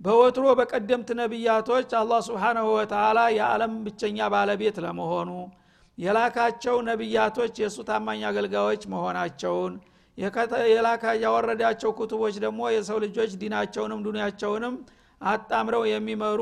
በወትሮ 0.00 0.46
በቀደምት 0.58 1.08
ነቢያቶች 1.18 1.90
አላህ 1.98 2.20
ስብሓናሁ 2.28 2.66
ወተላ 2.76 3.18
የዓለም 3.36 3.72
ብቸኛ 3.86 4.28
ባለቤት 4.34 4.76
ለመሆኑ 4.84 5.30
የላካቸው 5.98 6.76
ነቢያቶች 6.88 7.54
የእሱ 7.62 7.78
ታማኝ 7.88 8.22
አገልጋዮች 8.28 8.82
መሆናቸውን 8.92 9.72
የላካ 10.68 11.12
ያወረዳቸው 11.24 11.90
ኩቱቦች 11.98 12.34
ደግሞ 12.44 12.60
የሰው 12.74 12.98
ልጆች 13.04 13.32
ዲናቸውንም 13.42 14.00
ዱኒያቸውንም 14.06 14.74
አጣምረው 15.20 15.84
የሚመሩ 15.90 16.40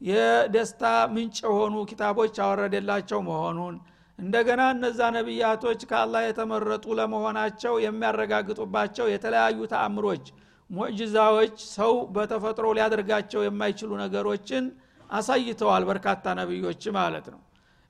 የደስታ 0.00 0.82
ምንጭ 1.12 1.38
የሆኑ 1.46 1.76
ኪታቦች 1.90 2.34
ያወረደላቸው 2.42 3.20
መሆኑን 3.28 3.76
እንደገና 4.18 4.62
እነዛ 4.74 5.00
ነቢያቶች 5.16 5.80
ከአላህ 5.90 6.22
የተመረጡ 6.26 6.84
ለመሆናቸው 6.98 7.74
የሚያረጋግጡባቸው 7.84 9.06
የተለያዩ 9.10 9.58
ተአምሮች 9.72 10.26
ሙዕጅዛዎች 10.70 11.56
ሰው 11.74 11.92
በተፈጥሮ 12.14 12.66
ሊያደርጋቸው 12.76 13.40
የማይችሉ 13.44 13.90
ነገሮችን 14.04 14.64
አሳይተዋል 15.10 15.84
በርካታ 15.90 16.34
ነቢዮች 16.40 16.82
ማለት 16.96 17.26
ነው። 17.34 17.40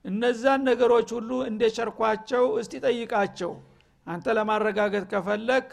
እነዛን 0.05 0.61
ነገሮች 0.69 1.09
ሁሉ 1.17 1.31
እንደ 1.49 1.63
ቸርኳቸው 1.77 2.45
እስቲ 2.61 2.73
ጠይቃቸው። 2.85 3.51
አንተ 4.07 4.35
ለማረጋገጥ 4.37 5.03
ከፈለግ 5.13 5.65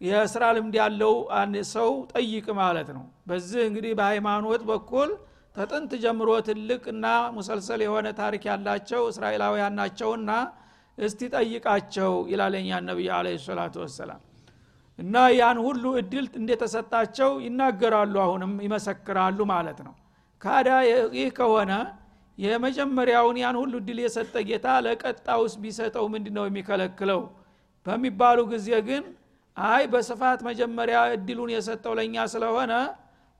የስራ 0.00 0.44
ልምድ 0.56 0.74
ያለው 0.80 1.14
ሰው 1.72 1.90
ጠይቅ 2.12 2.46
ማለት 2.60 2.88
ነው። 2.96 3.04
በዚህ 3.30 3.60
እንግዲህ 3.68 3.92
በሃይማኖት 3.98 4.62
በኩል 4.70 5.10
ተጥንት 5.56 5.92
ጀምሮ 6.02 6.30
ትልቅ 6.48 6.82
እና 6.92 7.06
ሙሰልሰል 7.36 7.80
የሆነ 7.84 8.08
ታሪክ 8.20 8.42
ያላቸው 8.50 9.02
እስራኤላውያን 9.10 9.74
ናቸውና 9.80 10.30
እስቲ 10.98 11.20
ጠይቃቸው 11.34 12.12
ይላለኛ 12.32 12.78
ነቢይ 12.88 13.08
አለ 13.16 13.26
ሰላቱ 13.44 13.74
ወሰላም። 13.84 14.20
እና 14.98 15.16
ያን 15.36 15.58
ሁሉ 15.66 15.84
እድል 16.00 16.26
እንደተሰጣቸው 16.40 17.30
ይናገራሉ 17.44 18.14
አሁንም 18.24 18.52
ይመሰክራሉ 18.66 19.38
ማለት 19.52 19.78
ነው። 19.86 19.94
ካዳ 20.42 20.68
ይህ 21.16 21.28
ከሆነ 21.38 21.72
የመጀመሪያውን 22.38 23.36
ያን 23.42 23.56
ሁሉ 23.62 23.74
እድል 23.82 23.98
የሰጠ 24.04 24.34
ጌታ 24.48 24.66
ለቀጣውስ 24.86 25.54
ቢሰጠው 25.62 26.04
ምንድ 26.12 26.26
ነው 26.36 26.44
የሚከለክለው? 26.48 27.20
በሚባሉ 27.86 28.38
ጊዜ 28.52 28.68
ግን 28.88 29.04
አይ 29.56 29.82
በስፋት 29.92 30.40
መጀመሪያ 30.48 30.98
እድሉን 31.14 31.50
የሰጠው 31.54 31.92
ለእኛ 31.98 32.16
ስለሆነ 32.34 32.72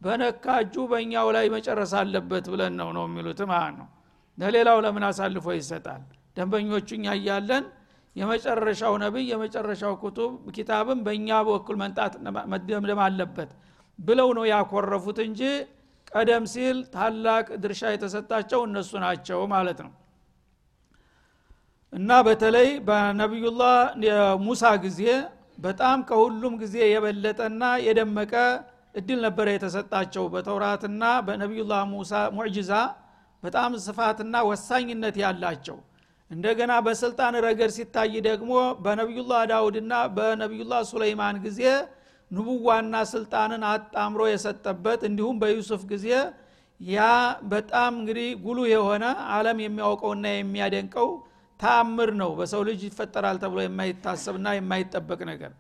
በነካ 0.03 0.45
እጁ 0.63 0.75
በእኛው 0.91 1.29
ላይ 1.37 1.47
መጨረስ 1.55 1.93
አለበት 2.01 2.47
ብለን 2.53 2.75
ነው 2.81 2.89
ነው 2.97 3.05
የሚሉት 3.09 3.41
ማለት 3.51 3.75
ነው። 3.81 3.89
ለሌላው 4.39 4.79
ለምን 4.85 5.05
አሳልፎ 5.09 5.47
ይሰጣል? 5.59 6.03
ደንበኞቹ 6.37 6.89
እኛ 6.99 7.07
እያለን 7.19 7.65
የመጨረሻው 8.17 8.95
ነቢይ 9.03 9.25
የመጨረሻው 9.33 9.93
ኩቱብ 10.03 10.33
ኪታብም 10.57 11.01
በእኛ 11.07 11.29
በኩል 11.49 11.77
መንጣት 11.83 12.15
መደምደም 12.53 13.01
አለበት 13.05 13.51
ብለው 13.99 14.29
ነው 14.37 14.45
ያኮረፉት 14.53 15.19
እንጂ 15.27 15.41
ቀደም 16.13 16.45
ሲል 16.53 16.79
ታላቅ 16.95 17.47
ድርሻ 17.63 17.83
የተሰጣቸው 17.95 18.61
እነሱ 18.69 18.91
ናቸው 19.05 19.41
ማለት 19.53 19.81
ነው። 19.85 19.93
እና 21.93 22.11
በተለይ 22.27 22.69
በነቢዩላህ 22.89 23.77
ሙሳ 24.45 24.65
ጊዜ 24.85 25.03
በጣም 25.59 25.99
ከሁሉም 26.09 26.55
ጊዜ 26.63 26.77
የበለጠና 26.91 27.63
የደመቀ 27.87 28.35
እድል 28.95 29.19
ነበረ 29.27 29.47
የተሰጣቸው 29.53 30.25
በተውራትና 30.33 31.05
በነቢዩላህ 31.27 31.83
ሙሳ 31.93 32.13
ሙዕጅዛ 32.37 32.73
በጣም 33.43 33.73
ስፋትና 33.85 34.37
ወሳኝነት 34.49 35.17
ያላቸው። 35.23 35.77
እንደገና 36.31 36.73
በስልጣን 36.87 37.35
ረገድ 37.45 37.71
ሲታይ 37.77 38.13
ደግሞ 38.27 38.51
በነቢዩላህ 38.85 39.41
ዳውድና 39.53 39.95
በነቢዩላህ 40.17 40.83
ሱለይማን 40.91 41.39
ጊዜ 41.47 41.63
ንቡዋና 42.31 42.97
ስልጣንን 43.13 43.63
አጣምሮ 43.71 44.23
የሰጠበት 44.31 45.01
እንዲሁም 45.09 45.39
በዩሱፍ 45.43 45.83
ጊዜ 45.93 46.07
ያ 46.81 47.01
በጣም 47.51 47.93
እንግዲህ 48.01 48.29
ጉሉ 48.45 48.59
የሆነ 48.73 49.05
አለም 49.35 49.59
የሚያውቀውና 49.65 50.27
የሚያደንቀው 50.35 51.09
ታምር 51.61 52.11
ነው። 52.21 52.31
በሰው 52.39 52.63
ልጅ 52.69 52.81
ይፈጠራል 52.89 53.39
ተብሎ 53.43 53.59
የማይታሰብና 53.65 54.49
የማይጠበቅ 54.57 55.21
ነገር 55.33 55.53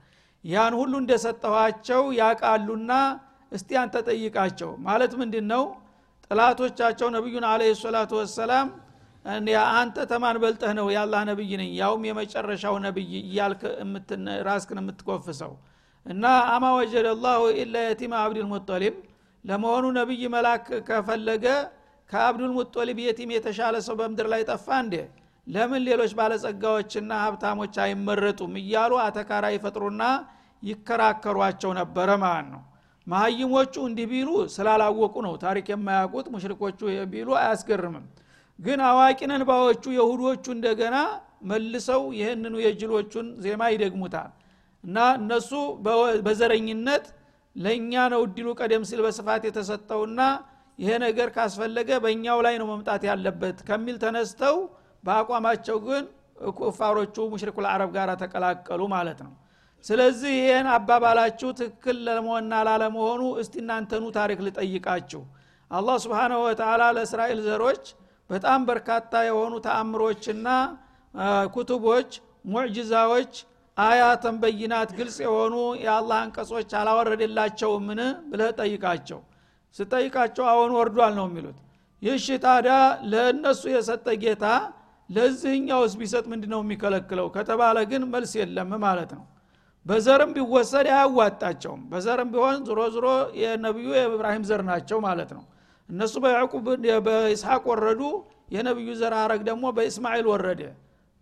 ያን 0.45 0.75
ሁሉ 0.81 0.93
እንደሰጠኋቸው 1.03 2.03
ያቃሉና 2.21 2.93
እስቲ 3.53 3.71
አንተ 3.81 3.97
ጠይቃቸው። 4.09 4.71
ማለት 4.87 5.13
ምንድን 5.21 5.47
ነው 5.53 5.63
ጥላቶቻቸው 6.31 7.09
ነቢዩን 7.17 7.45
አለ 7.51 7.63
ሰላቱ 7.81 8.13
ወሰላም 8.21 8.69
አንተ 9.73 9.97
ተማን 10.11 10.37
በልጠህ 10.43 10.71
ነው 10.79 10.87
የአላህ 10.93 11.23
ነብይ 11.31 11.51
ነኝ 11.61 11.71
ያውም 11.81 12.03
የመጨረሻው 12.09 12.75
ነብይ 12.85 13.11
እያልክ 13.23 13.63
ራስክን 14.49 14.79
የምትኮፍሰው 14.81 15.53
እና 16.07 16.25
አማ 16.53 16.67
ወጀደ 16.79 17.09
ላሁ 17.25 17.43
ኢላ 17.57 17.83
የቲማ 17.87 18.15
አብዱልሙጠሊብ 18.23 18.95
ለመሆኑ 19.45 19.87
ነቢይ 19.99 20.23
መላክ 20.35 20.67
ከፈለገ 20.89 21.45
ከአብዱልሙጠሊብ 22.11 22.99
የቲም 23.05 23.31
የተሻለ 23.37 23.77
ሰው 23.87 23.95
በምድር 24.01 24.27
ላይ 24.33 24.43
ጠፋ 24.51 24.67
እንዴ 24.85 24.95
ለምን 25.50 25.83
ሌሎች 25.88 26.12
ባለጸጋዎችና 26.19 27.11
ሀብታሞች 27.25 27.75
አይመረጡም? 27.85 28.52
እያሉ 28.62 28.92
አተካራ 29.04 29.45
ይፈጥሩና 29.54 30.02
ይከራከሯቸው 30.62 31.71
ነበረ 31.80 32.09
ማለት 32.25 32.49
ነው። 32.54 32.62
መሀይሞቹ 33.07 33.75
እንዲህ 33.88 34.07
ቢሉ 34.11 34.28
ስላላወቁ 34.54 35.14
ነው። 35.26 35.35
ታሪክ 35.45 35.66
የማያውቁት 35.73 36.26
ሙሽሪኮቹ 36.35 36.80
ቢሉ 37.12 37.28
አያስገርምም። 37.40 38.04
ግን 38.59 38.78
አዋቂነን 38.88 39.42
ባዎቹ 39.49 39.85
የሁዶቹ 39.97 40.45
እንደገና 40.57 40.97
መልሰው 41.50 42.02
ይህንኑ 42.19 42.54
የጅሎቹን 42.64 43.26
ዜማ 43.45 43.62
ይደግሙታል። 43.75 44.30
እና 44.85 44.99
እነሱ 45.21 45.50
በዘረኝነት 46.26 47.07
ለእኛ 47.57 47.92
ነው 48.12 48.21
እድሉ 48.26 48.49
ቀደም 48.61 48.83
ሲል 48.88 49.00
በስፋት 49.07 49.42
የተሰጠውና 49.49 50.21
ይሄ 50.78 50.90
ነገር 51.04 51.28
ካስፈለገ 51.35 51.90
በእኛው 52.04 52.38
ላይ 52.47 52.54
ነው 52.61 52.66
መምጣት 52.73 53.02
ያለበት 53.09 53.57
ከሚል 53.69 53.97
ተነስተው 54.04 54.57
በአቋማቸው 55.04 55.76
ግን 55.87 56.04
ኩፋሮቹ 56.59 57.16
ሙሽሪኩል 57.33 57.66
አረብ 57.71 57.90
ጋር 57.97 58.11
ተቀላቀሉ 58.23 58.80
ማለት 58.95 59.21
ነው። 59.26 59.33
ስለዚህ 59.85 60.33
ይህን 60.40 60.66
አባባላችሁ 60.75 61.49
ትክክል 61.59 61.97
ለመሆንና 62.07 62.54
ላለመሆኑ 62.69 63.23
እስቲ 63.42 63.54
እናንተኑ 63.62 64.04
ታሪክ 64.16 64.40
ልጠይቃችሁ። 64.47 65.23
አላህ 65.71 65.97
ስብንሁ 66.04 66.40
ወተላ 66.47 66.83
ለእስራኤል 66.97 67.40
ዘሮች 67.47 67.85
በጣም 68.30 68.61
በርካታ 68.69 69.23
የሆኑ 69.28 69.52
ተአምሮችና 69.66 70.49
ኩቱቦች 71.54 72.11
ሙዕጅዛዎች 72.47 73.33
አያተን 73.76 74.37
በይናት 74.42 74.90
ግልጽ 74.99 75.16
የሆኑ 75.25 75.54
የአላህ 75.85 76.16
አንቀጾች 76.25 76.71
አላወረደላቸውምን 76.80 78.00
ብለህ 78.30 78.50
ጠይቃቸው። 78.61 79.21
ስጠይቃቸው 79.76 80.45
አሁን 80.52 80.71
ወርዷል 80.78 81.12
ነው 81.19 81.26
የሚሉት። 81.28 81.59
ይህሽ 82.02 82.26
ታዲያ 82.45 82.76
ለእነሱ 83.12 83.62
የሰጠ 83.75 84.07
ጌታ 84.23 84.45
ለዚህኛውስ 85.11 85.93
ቢሰጥ 86.00 86.25
ምንድ 86.33 86.45
ነው 86.52 86.61
የሚከለክለው? 86.64 87.26
ከተባለ 87.37 87.76
ግን 87.90 88.02
መልስ 88.12 88.33
የለም 88.40 88.73
ማለት 88.85 89.12
ነው። 89.19 89.25
በዘርም 89.87 90.31
ቢወሰድ 90.37 90.87
አያዋጣቸውም። 90.93 91.81
በዘርም 91.93 92.29
ቢሆን 92.33 92.59
ዝሮ 92.69 92.81
ዝሮ 92.95 93.07
የነቢዩ 93.43 93.88
የእብራሂም 93.99 94.45
ዘር 94.49 94.62
ናቸው 94.71 94.99
ማለት 95.07 95.31
ነው። 95.37 95.45
እነሱ 95.88 96.14
በያዕቁብ 96.25 96.67
በኢስሐቅ 97.07 97.62
ወረዱ 97.71 98.02
የነቢዩ 98.55 98.90
ዘር 99.00 99.14
አረግ 99.21 99.40
ደግሞ 99.49 99.64
በእስማኤል 99.76 100.26
ወረደ። 100.33 100.62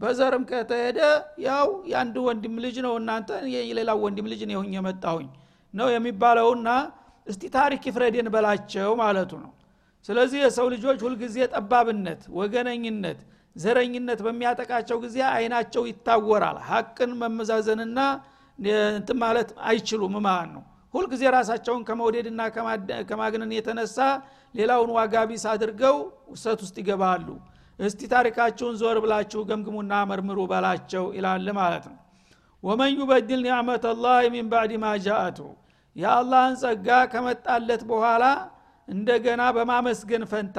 በዘርም 0.00 0.42
ከተሄደ 0.50 0.98
ያው 1.44 1.68
የአንድ 1.90 2.16
ወንድም 2.26 2.54
ልጅ 2.64 2.76
ነው 2.86 2.92
እናንተ 3.00 3.30
የሌላው 3.54 3.98
ወንድም 4.04 4.26
ልጅ 4.32 4.42
ነው 4.50 4.62
የመጣሁኝ 4.76 5.28
ነው 5.74 5.88
የሚባለውና 5.94 6.68
እስቲ 7.26 7.42
ታሪክ 7.56 7.82
ይፍረድን 7.88 8.28
በላቸው 8.34 8.90
ማለቱ 9.00 9.32
ነው። 9.44 9.50
ስለዚህ 10.08 10.38
የሰው 10.44 10.66
ልጆች 10.74 10.98
ሁልጊዜ 11.06 11.36
ጠባብነት 11.54 12.20
ወገነኝነት 12.38 13.18
ዘረኝነት 13.56 14.20
በሚያጠቃቸው 14.26 14.98
ጊዜ 15.04 15.18
አይናቸው 15.32 15.82
ይታወራል። 15.90 16.58
ሀቅን 16.68 17.12
መመዛዘንና 17.20 17.98
እንት 18.92 19.10
ማለት 19.22 19.50
አይችሉም 19.68 20.14
ማለት 20.26 20.50
ነው። 20.56 20.62
ሁልጊዜ 20.94 21.22
ራሳቸውን 21.36 21.82
ከመውደድና 21.88 22.40
ከማግነን 23.10 23.52
የተነሳ 23.56 23.96
ሌላውን 24.54 24.90
ዋጋ 24.96 25.14
ቢስ 25.30 25.44
አድርገው 25.52 25.96
ውሰት 26.32 26.60
ውስጥ 26.64 26.76
ይገባሉ። 26.82 27.26
እስቲ 27.78 28.00
ታሪካችሁን 28.12 28.76
ዞር 28.80 28.98
ብላችሁ 29.04 29.40
ገምግሙና 29.50 29.94
መርምሩ 30.10 30.38
በላቸው 30.52 31.04
ይላል 31.16 31.48
ማለት 31.60 31.84
ነው። 31.90 31.98
ومن 32.62 32.92
يبدل 32.96 33.40
نعمة 33.46 33.84
الله 34.04 34.22
من 34.34 34.46
بعد 34.52 34.72
ما 34.82 34.88
የአላህን 35.96 36.54
ጸጋ 36.62 36.88
ከመጣለት 37.12 37.82
በኋላ 37.90 38.24
እንደገና 38.88 39.42
በማመስገን 39.56 40.24
ፈንታ 40.30 40.58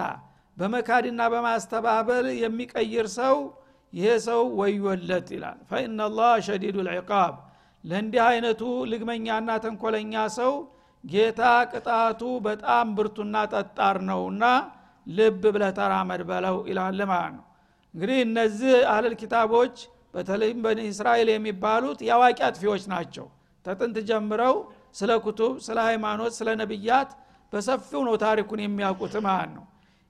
በመካድና 0.60 1.22
በማስተባበል 1.34 2.25
የሚቀይር 2.42 3.08
ሰው 3.20 3.36
ይሄ 3.94 4.08
ሰው 4.25 4.42
ወዮለት 4.60 5.28
ይላል። 5.36 5.60
فإن 5.69 5.94
الله 5.94 6.31
شديد 6.48 6.77
العقاب 6.88 7.36
ለእንዲህ 7.84 8.22
አይነቱ 8.25 8.62
ልግመኛና 8.92 9.50
ተንኮለኛ 9.63 10.13
ሰው 10.38 10.51
ጌታ 11.04 11.42
ቅጣቱ 11.72 12.22
በጣም 12.48 12.88
ብርቱና 12.98 13.36
ጠጣር 13.54 13.98
ነውና 14.10 14.44
ልብ 15.08 15.44
ብለህ 15.54 15.72
ተራመድ 15.78 16.22
በለው 16.30 16.58
ይላል 16.70 17.00
ማለት 17.12 17.32
ነው። 17.38 17.46
እንግዲህ 17.94 18.18
እነዚህ 18.25 18.74
አህለል 18.92 19.16
ኪታቦች 19.22 19.75
በተለይም 20.13 20.60
በኒ 20.66 20.80
እስራኤል 20.92 21.30
የሚባሉት 21.34 22.00
የአዋቂ 22.08 22.39
አጥፊዎች 22.48 22.84
ናቸው። 22.94 23.25
ተጥንት 23.66 23.98
ጀምረው 24.10 24.56
ስለ 25.00 25.12
ኩቱብ 25.25 25.56
ስለ 25.66 25.78
ሃይማኖት 25.88 26.34
ስለ 26.38 26.50
ነቢያት 26.62 27.10
በሰፊው 27.54 28.01
ነው 28.08 28.16
ታሪኩን 28.24 28.62
የሚያውቁት 28.63 29.16
ማለት 29.28 29.51
ነው 29.58 29.66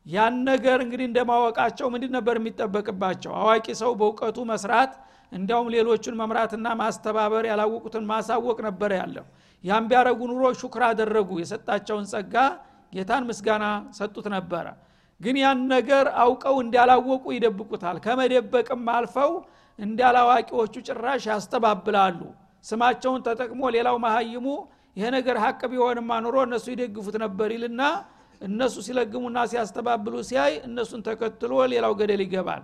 ያን 0.09 0.35
ነገር 0.49 0.77
እንግዲህ 0.83 1.05
እንደማወቃቸው 1.09 1.87
ምንድን 1.93 2.11
ነበር 2.17 2.35
የሚጠበቅባቸው? 2.39 3.31
አዋቂ 3.41 3.67
ሰው 3.81 3.91
በእውቀቱ 3.99 4.37
መስራት 4.51 4.91
እንዲያውም 5.31 5.67
ሌሎቹን 5.75 6.15
መምራትና 6.21 6.67
ማስተባበር 6.79 7.43
ያላወቁትን 7.49 8.05
ማሳወቅ 8.11 8.57
ነበር 8.67 8.91
ያለው። 8.99 9.25
ያን 9.63 9.85
ቢያረጉ 9.89 10.19
ኑሮ 10.31 10.43
ሹክር 10.61 10.83
አደረጉ። 10.89 11.29
የሰጣቸውን 11.41 12.05
ጸጋ 12.13 12.35
ጌታን 12.93 13.23
ምስጋና 13.29 13.65
ሰጡት 13.97 14.27
ነበረ። 14.35 14.65
ግን 15.21 15.35
ያን 15.41 15.61
ነገር 15.73 16.05
አውቀው 16.23 16.55
እንዳላወቁ 16.63 17.25
ይደብቁታል። 17.35 17.97
ከመደበቅም 18.05 18.85
አልፈው 18.95 19.31
እንዳላዋቂዎቹ 19.79 20.75
ጭራሽ 20.87 21.23
ያስተባብላሉ። 21.31 22.19
ስማቸውን 22.65 23.21
ተጠቅሞ 23.27 23.61
ሌላው 23.75 23.97
መሀይሙ 24.05 24.45
ይሄ 24.97 25.05
ነገር 25.15 25.35
ሀቅ 25.43 25.61
ቢሆንማ 25.71 26.11
ኑሮ 26.23 26.37
እነሱ 26.47 26.65
ይደግፉት 26.73 27.15
ነበር 27.23 27.49
ይልና 27.55 27.81
እነሱ 28.41 28.75
ሲለግሙና 28.85 29.37
ሲያስተባብሉ 29.51 30.15
ሲያይ 30.27 30.53
እነሱን 30.67 31.01
ተከትሎ 31.07 31.53
ሌላው 31.73 31.93
ገደል 31.99 32.21
ይገባል። 32.25 32.61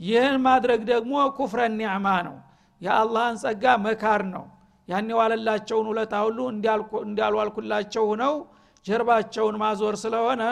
ይህን 0.00 0.36
ማድረግ 0.46 0.80
ደግሞ 0.90 1.14
ኩፍረ 1.38 1.60
ኒዕማ 1.76 2.06
ነው። 2.26 2.36
የአላህን 2.80 3.36
ጸጋ 3.42 3.64
መካር 3.84 4.22
ነው። 4.34 4.44
ያን 4.88 5.08
የዋለላቸውን 5.12 5.86
ውለታ 5.90 6.14
ሁሉ 6.26 6.38
እንዲያልዋልኩላቸው 7.04 8.04
ሁነው 8.10 8.34
ጀርባቸውን 8.86 9.56
ማዞር 9.62 9.94
ስለሆነ 10.02 10.42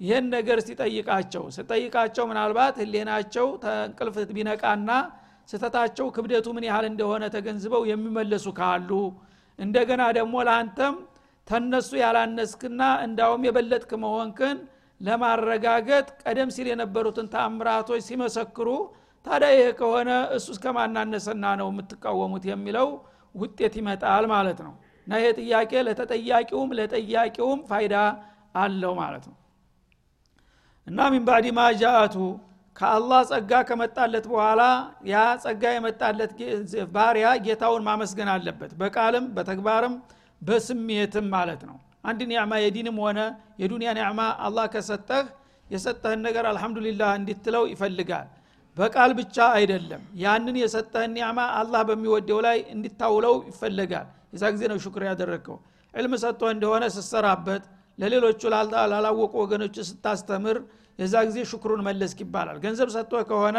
ይህን 0.00 0.26
ነገር 0.34 0.58
ሲጠይቃቸው 0.66 1.44
ስጠይቃቸው 1.56 2.24
ምናልባት 2.30 2.74
ህሌናቸው 2.82 3.46
ተንቅልፍ 3.64 4.16
ቢነቃና 4.30 4.90
ስተታቸው 5.48 6.06
ክብደቱ 6.16 6.46
ምን 6.56 6.64
ያህል 6.68 6.86
እንደሆነ 6.90 7.24
ተገንዝበው 7.34 7.82
የሚመለሱ 7.90 8.46
ካሉ 8.58 8.90
እንደገና 9.58 10.02
ደግሞ 10.18 10.34
ለአንተም 10.48 10.96
ተነሱ 11.48 11.90
ያላነስክና 12.00 12.82
እንዳውም 13.04 13.44
የበለጥክ 13.46 13.90
መሆንክን 14.02 14.56
ለማረጋገጥ 15.00 16.06
ቀደም 16.22 16.48
ሲል 16.54 16.66
የነበሩትን 16.70 17.26
ተአምራቶች 17.34 18.02
ሲመሰክሩ 18.08 18.68
ታዲያ 19.26 19.50
ይሄ 19.54 19.68
ከሆነ 19.78 20.10
እሱ 20.36 20.46
እስከማናነሰና 20.54 21.44
ነው 21.60 21.68
የምትቃወሙት 21.72 22.44
የሚለው 22.50 22.88
ውጤት 23.34 23.74
ይመጣል 23.80 24.24
ማለት 24.32 24.60
ነው። 24.66 24.74
እና 25.06 25.20
ይሄ 25.20 25.28
ጥያቄ 25.40 25.72
ለተጠያቂውም 25.86 26.70
ለጠያቂውም 26.78 27.60
ፋይዳ 27.70 27.94
አለው 28.56 28.92
ማለት 29.00 29.24
ነው። 29.30 29.36
እና 30.86 31.00
ሚን 31.12 31.24
ባዕድ 31.28 31.46
ማ 31.56 31.62
ጃአቱ 31.80 32.16
ከአላህ 32.76 33.20
ጸጋ 33.30 33.52
ከመጣለት 33.68 34.26
በኋላ 34.32 34.62
ያ 35.06 35.16
ጸጋ 35.44 35.62
የመጣለት 35.74 36.32
ባሪያ 36.94 37.28
ጌታውን 37.46 37.82
ማመስገን 37.88 38.30
አለበት። 38.34 38.72
በቃልም 38.82 39.24
በተግባርም 39.36 39.94
በስሜትም 40.42 41.26
ማለት 41.34 41.62
ነው። 41.68 41.76
አንድ 42.04 42.20
ኒዕማ 42.30 42.52
የዲንም 42.62 42.98
ሆነ 43.04 43.20
የዱንያ 43.62 43.90
ኒዕማ 43.98 44.20
አላህ 44.46 44.66
ከሰጠህ 44.74 45.24
የሰጠህን 45.66 46.20
ነገር 46.26 46.44
አልሐምዱሊላህ 46.50 47.10
እንዲትለው 47.18 47.64
ይፈልጋል። 47.72 48.28
በቃል 48.76 49.10
ብቻ 49.18 49.36
አይደለም። 49.56 50.02
ያንን 50.22 50.56
የሰጠህን 50.62 51.12
ኒዕማ 51.16 51.40
አላህ 51.60 51.80
በሚወደው 51.88 52.38
ላይ 52.46 52.58
እንዲታውለው 52.74 53.34
ይፈለጋል 53.50 54.06
የዛ 54.32 54.44
ጊዜ 54.54 54.62
ነው 54.70 54.78
ሹክር 54.84 55.02
ያደረግከው 55.08 55.56
ዕልም 55.94 56.14
ሰጥቶ 56.22 56.42
እንደሆነ 56.54 56.84
ስሰራበት 56.96 57.62
ለሌሎቹ 57.98 58.40
ላላወቁ 58.52 59.32
ወገኖች 59.42 59.76
ስታስተምር 59.88 60.56
የዛ 60.98 61.14
ጊዜ 61.28 61.38
ሽክሩን 61.50 61.82
መለስክ 61.86 62.18
ይባላል። 62.24 62.56
ገንዘብ 62.64 62.88
ሰጥቶ 62.94 63.22
ከሆነ 63.30 63.58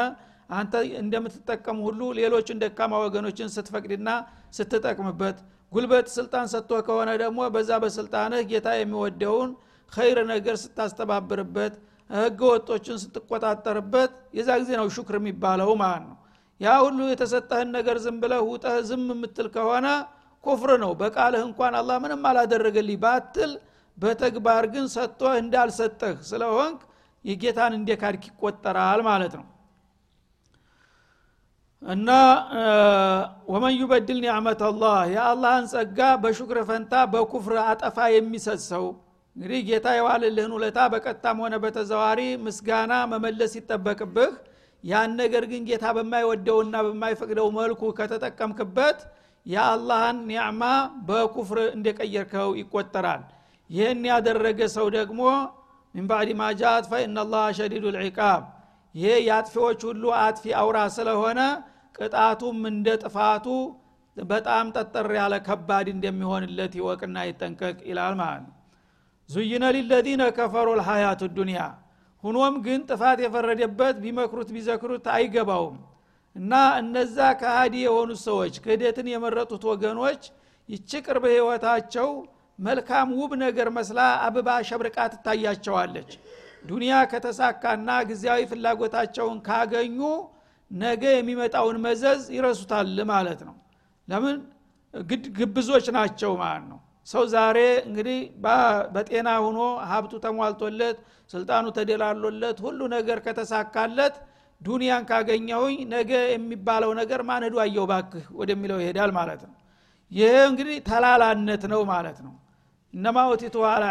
አንተ 0.49 0.73
እንደምትጠቀም 1.01 1.77
ሁሉ 1.85 2.01
ሌሎችን 2.19 2.59
ደካማ 2.63 2.93
ወገኖችን 3.03 3.51
ስትፈቅድና 3.55 4.09
ስትጠቅምበት 4.57 5.37
ጉልበት 5.71 6.07
ስልጣን 6.15 6.45
ሰጥቶ 6.53 6.71
ከሆነ 6.87 7.09
ደግሞ 7.21 7.39
በዛ 7.55 7.71
በስልጣንህ 7.83 8.41
ጌታ 8.51 8.67
የሚወደውን 8.75 9.49
ኸይር 9.93 10.19
ነገር 10.31 10.55
ስታስተባብርበት 10.63 11.73
ህገ 12.09 12.39
ወጦችን 12.51 12.97
ስትቆጣጠርበት 13.03 14.11
የዛ 14.37 14.49
ጊዜ 14.61 14.71
ነው 14.79 14.87
ሹክር 14.95 15.15
የሚባለው 15.19 15.71
ማለት 15.81 16.03
ነው። 16.07 16.15
ያ 16.61 16.69
ሁሉ 16.83 16.99
የተሰጠህን 17.09 17.69
ነገር 17.77 17.97
ዝም 18.05 18.17
ብለህ 18.23 18.41
ውጠህ 18.49 18.77
ዝም 18.89 19.03
የምትል 19.13 19.47
ከሆነ 19.53 19.87
ኩፍር 20.43 20.71
ነው። 20.83 20.91
በቃልህ 21.01 21.43
እንኳን 21.49 21.73
አላህ 21.79 21.97
ምንም 22.03 22.25
አላደረገልኝ 22.29 22.97
ባትል 23.03 23.51
በተግባር 23.97 24.65
ግን 24.73 24.85
ሰጥቶህ 24.95 25.33
እንዳልሰጠህ 25.41 26.17
ስለሆንክ 26.29 26.79
የጌታን 27.25 27.73
እንደ 27.77 27.89
ካድክ 28.01 28.25
ይቆጠራል 28.29 29.01
ማለት 29.07 29.33
ነው 29.39 29.45
እና 31.83 32.09
ወመን 33.51 33.73
ዩበድል 33.79 34.17
ኒዕመት 34.23 34.61
አላህ 34.69 34.97
የአላህን 35.13 35.65
ጸጋ 35.73 35.99
በሹክር 36.23 36.57
ፈንታ 36.69 36.93
በኩፍር 37.13 37.55
አጠፋ 37.63 37.97
የሚሰጥ 38.13 38.59
ሰው። 38.65 38.85
እንግዲህ 39.35 39.61
ጌታ 39.69 39.87
የዋልልህን 39.97 40.53
ውለታ 40.55 40.79
በቀጥታም 40.93 41.37
ሆነ 41.43 41.55
በተዘዋሪ 41.63 42.21
ምስጋና 42.45 42.93
መመለስ 43.11 43.53
ይጠበቅብህ። 43.59 44.33
ያን 44.83 45.11
ነገር 45.21 45.43
ግን 45.51 45.61
ጌታ 45.69 45.85
በማይወደውና 45.95 46.75
በማይፈቅደው 46.85 47.47
መልኩ 47.57 47.81
ከተጠቀምክበት 47.97 48.99
የአላህን 49.45 50.17
ኒዕማ 50.29 50.61
በኩፍር 51.07 51.59
እንደቀየርከው 51.69 52.49
ይቆጠራል። 52.61 53.23
ይህን 53.69 54.01
ያደረገ 54.11 54.61
ሰው 54.75 54.87
ደግሞ 54.97 55.21
ሚን 55.95 56.05
ባዕድ 56.09 56.31
ማ 56.39 56.51
ጃት 56.59 56.85
ፈኢናላህ 56.91 57.45
ሸዲዱ 57.57 57.85
ልዕቃብ 57.95 58.41
ይሄ 58.99 59.11
የአጥፊዎች 59.25 59.81
ሁሉ 59.89 60.03
አጥፊ 60.19 60.53
አውራ 60.61 60.77
ስለሆነ 60.95 61.39
ቅጣቱም 61.95 62.57
እንደ 62.71 62.87
ጥፋቱ 63.03 63.45
በጣም 64.17 64.65
ጠጠር 64.75 65.07
ያለ 65.17 65.35
ከባድ 65.45 65.87
እንደሚሆንለት 65.93 66.73
ይወቅና 66.79 67.17
ይጠንቀቅ 67.27 67.77
ይላል 67.89 68.15
ማለት 68.21 68.41
ነው። 68.45 68.55
ዙይነ 69.29 69.65
ሊለዚነ 69.75 70.23
ከፈሩ 70.37 70.67
ልሀያቱ 70.79 71.21
ዱኒያ 71.37 71.61
ሁኖም 72.23 72.55
ግን 72.65 72.79
ጥፋት 72.89 73.19
የፈረደበት 73.23 73.95
ቢመክሩት 74.03 74.49
ቢዘክሩት 74.55 75.05
አይገባውም። 75.15 75.77
እና 76.35 76.53
እነዛ 76.81 77.17
ከሃዲ 77.39 77.75
የሆኑት 77.83 78.19
ሰዎች 78.27 78.53
ክህደትን 78.63 79.07
የመረጡት 79.13 79.63
ወገኖች 79.71 80.21
ይቺ 80.69 80.91
ቅርብ 81.05 81.23
ህይወታቸው 81.33 82.09
መልካም 82.59 83.09
ውብ 83.19 83.31
ነገር 83.43 83.67
መስላ 83.77 83.99
አበባ 84.25 84.49
ሸብርቃ 84.69 84.97
ትታያቸዋለች 85.13 86.11
ዱንያ 86.63 86.93
ከተሳካና 87.11 87.89
ጊዜያዊ 88.09 88.41
ፍላጎታቸውን 88.51 89.37
ካገኙ 89.47 89.99
ነገ 90.71 91.03
የሚመጣውን 91.13 91.77
መዘዝ 91.85 92.21
ይረሱታል 92.35 92.97
ማለት 93.11 93.41
ነው። 93.47 93.55
ለምን? 94.07 94.37
ግብዞች 95.39 95.85
ናቸው 95.97 96.31
ማለት 96.41 96.65
ነው። 96.71 96.79
ሰው 97.07 97.23
ዛሬ 97.33 97.57
እንግዲህ 97.87 98.17
በጤና 98.95 99.29
ሁኖ 99.45 99.59
ሀብቱ 99.91 100.13
ተሟልቶለት 100.25 100.97
ስልጣኑ 101.29 101.65
ተደላሎለት 101.77 102.57
ሁሉ 102.65 102.79
ነገር 102.95 103.17
ከተሳካለት 103.25 104.15
ዱንያን 104.61 105.03
ካገኘሁኝ 105.09 105.77
ነገ 105.93 106.11
የሚባለው 106.33 106.91
ነገር 107.01 107.21
ማንዱ 107.29 107.55
አየው 107.63 107.85
ባክህ 107.91 108.25
ወደሚለው 108.39 108.79
ይሄዳል 108.83 109.11
ማለት 109.19 109.41
ነው። 109.47 109.55
ይህ 110.11 110.35
እንግዲህ 110.49 110.77
ተላላነት 110.89 111.63
ነው 111.73 111.81
ማለት 111.91 112.19
ነው። 112.25 112.33
እነማ 112.93 113.17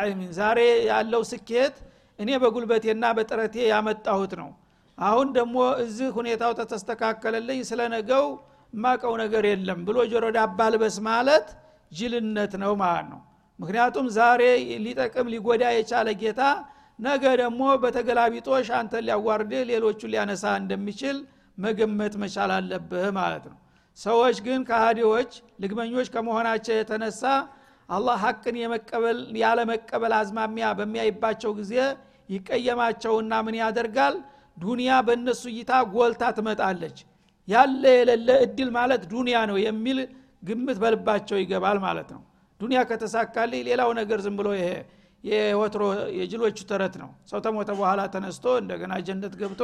ዒልሚን 0.05 0.33
ዛሬ 0.39 0.59
ያለው 0.91 1.23
ስኬት 1.31 1.77
እኔ 2.19 2.31
በጉልበቴና 2.43 3.05
በጥረቴ 3.17 3.57
ያመጣሁት 3.71 4.33
ነው። 4.41 4.51
አሁን 4.99 5.29
ደግሞ 5.37 5.57
እዚህ 5.83 6.09
ሁኔታው 6.17 6.53
ተተስተካከለልኝ 6.61 7.61
ስለ 7.69 7.81
ነገው 7.95 8.25
የማቀው 8.73 9.13
ነገር 9.23 9.45
የለም 9.51 9.81
ብሎ 9.87 9.99
ጆሮ 10.13 10.25
ዳባ 10.37 10.59
ልበስ 10.73 10.97
ማለት 11.09 11.47
ጅልነት 11.93 12.53
ነው 12.63 12.73
ማለት 12.83 13.07
ነው። 13.13 13.21
ምክንያቱም 13.59 14.07
ዛሬ 14.17 14.43
ሊጠቅም 14.85 15.29
ሊጎዳ 15.33 15.65
የቻለ 15.77 16.09
ጌታ 16.23 16.43
ነገ 16.99 17.25
ደግሞ 17.41 17.63
በተገላቢጦሽ 17.83 18.69
አንተን 18.79 19.05
ሊያዋርድህ 19.07 19.63
ሌሎቹን 19.71 20.11
ሊያነሳ 20.13 20.45
እንደሚችል 20.61 21.17
መገመት 21.59 22.15
መቻል 22.23 22.51
አለብህ 22.57 23.07
ማለት 23.19 23.45
ነው። 23.51 23.57
ሰዎች 23.99 24.37
ግን 24.47 24.61
ከሃዲዎች 24.69 25.31
ልግመኞች 25.63 26.09
ከመሆናቸው 26.15 26.75
የተነሳ 26.77 27.23
አላህ 27.89 28.17
ሀቅን 28.25 28.57
ያለመቀበል 29.43 30.13
አዝማሚያ 30.19 30.67
በሚያይባቸው 30.79 31.53
ጊዜ 31.61 31.75
ይቀየማቸውና 32.29 33.33
ምን 33.47 33.57
ያደርጋል? 33.63 34.15
ዱንያ 34.57 34.93
በእነሱ 35.07 35.43
እይታ 35.53 35.73
ጎልታ 35.93 36.23
ትመጣለች። 36.37 36.97
ያለ 37.49 37.83
የሌለ 37.97 38.29
እድል 38.45 38.71
ማለት 38.77 39.03
ዱንያ 39.13 39.37
ነው 39.51 39.57
የሚል 39.67 39.99
ግምት 40.43 40.79
በልባቸው 40.83 41.37
ይገባል 41.43 41.79
ማለት 41.87 42.09
ነው። 42.15 42.23
ዱንያ 42.61 42.79
ከተሳካልኝ 42.91 43.61
ሌላው 43.69 43.91
ነገር 44.01 44.19
ዝም 44.25 44.35
ብሎ 44.41 44.49
ይሄ 44.59 44.69
የወትሮ 45.25 45.83
የጅሎቹ 46.19 46.59
ተረት 46.71 46.95
ነው። 47.03 47.11
ሰው 47.31 47.39
ተሞተ 47.47 47.71
በኋላ 47.79 48.01
ተነስቶ 48.15 48.47
እንደገና 48.61 48.93
ጀነት 49.07 49.35
ገብቶ 49.41 49.63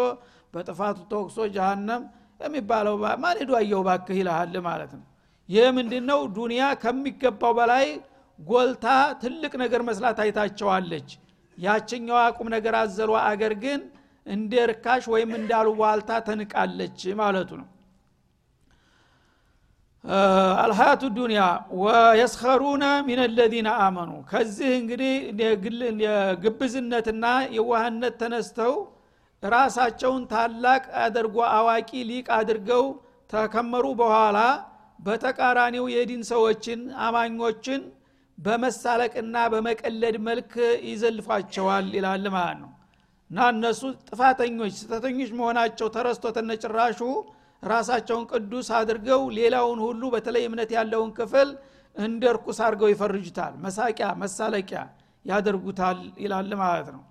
በጥፋቱ 0.55 0.99
ተወቅሶ 1.13 1.39
ጀሃነም 1.57 2.03
የሚባለው 2.41 2.95
ማን 3.23 3.37
ሄዱ 3.41 3.51
አየው? 3.61 3.83
ባክህ 3.89 4.17
ይልሃል 4.21 4.57
ማለት 4.69 4.93
ነው። 4.99 5.05
ይህ 5.49 5.67
ምንድ 5.77 5.93
ነው 6.11 6.21
ዱንያ 6.37 6.63
ከሚገባው 6.83 7.53
በላይ 7.59 7.87
ጎልታ 8.39 8.87
ትልቅ 9.23 9.53
ነገር 9.63 9.81
መስላት 9.89 10.19
አይታቸዋለች 10.25 11.09
ያችኛዋ 11.59 12.21
ቁም 12.37 12.49
ነገር 12.55 12.75
አዘሏ 12.79 13.13
አገር 13.25 13.55
ግን 13.65 13.81
እንደ 14.27 14.53
ርካሽ 14.71 15.05
ወይም 15.13 15.31
እንዳሉ 15.39 15.69
ዋልታ 15.81 16.11
ተንቃለች 16.27 17.01
ማለቱ 17.21 17.51
ነው። 17.61 17.69
አልሀያቱ 20.63 21.03
ዱኒያ 21.17 21.43
ወየስኸሩነ 21.83 22.85
ሚን 23.07 23.21
ለዚነ 23.37 23.69
አመኑ። 23.85 24.11
ከዚህ 24.31 24.71
እንግዲህ 24.81 25.15
ግብዝነትና 26.45 27.25
የዋህነት 27.57 28.15
ተነስተው 28.23 28.75
ራሳቸውን 29.43 30.23
ታላቅ 30.31 30.83
አድርጎ 31.05 31.37
አዋቂ 31.55 31.91
ሊቅ 32.11 32.27
አድርገው 32.39 32.85
ተከመሩ 33.31 33.87
በኋላ 34.01 34.39
በተቃራኒው 34.99 35.87
የዲን 35.95 36.23
ሰዎችን 36.31 36.81
አማኞችን 37.07 37.81
በመሳለቅና 38.39 39.37
በመቀለድ 39.53 40.17
መልክ 40.29 40.53
ይዘልፏቸዋል 40.89 41.87
ይላል 41.97 42.25
ማለት 42.35 42.59
ነው። 42.63 42.71
እና 43.31 43.47
እነሱ 43.53 43.81
ጥፋተኞች 44.09 44.73
ስተተኞች 44.81 45.31
መሆናቸው 45.39 45.87
ተረስቶ 45.95 46.33
ተነጭራሹ 46.37 47.01
ራሳቸውን 47.63 48.25
ቅዱስ 48.33 48.69
አድርገው 48.79 49.23
ሌላውን 49.39 49.79
ሁሉ 49.87 50.03
በተለይ 50.15 50.45
እምነት 50.49 50.71
ያለውን 50.77 51.11
ክፍል 51.19 51.49
እንደ 51.97 52.23
እርኩስ 52.33 52.59
አድርገው 52.67 52.89
ይፈርጁታል። 52.93 53.53
መሳቂያ 53.65 54.07
መሳለቂያ 54.23 54.81
ያደርጉታል 55.25 55.99
ይላል 56.23 56.51
ማለት 56.63 56.89
ነው። 56.95 57.03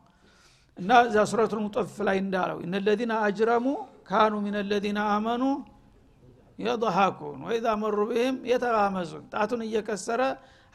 እና 0.77 0.91
እዛ 1.07 1.17
ሱረቱል 1.31 1.59
ሙጠፍ 1.65 1.95
ላይ 2.07 2.17
እንዳለው 2.23 2.57
እነ 2.65 2.75
ለዚነ 2.85 3.13
አጅረሙ 3.25 3.65
ካኑ 4.07 4.33
ምን 4.45 4.55
አመኑ 5.09 5.43
የضሐኩን 6.59 7.39
ወኢዛ 7.45 7.67
መሩ 7.81 7.99
ብህም 8.09 8.35
የተጋመዙን 8.49 9.23
ጣቱን 9.33 9.61
እየከሰረ 9.65 10.21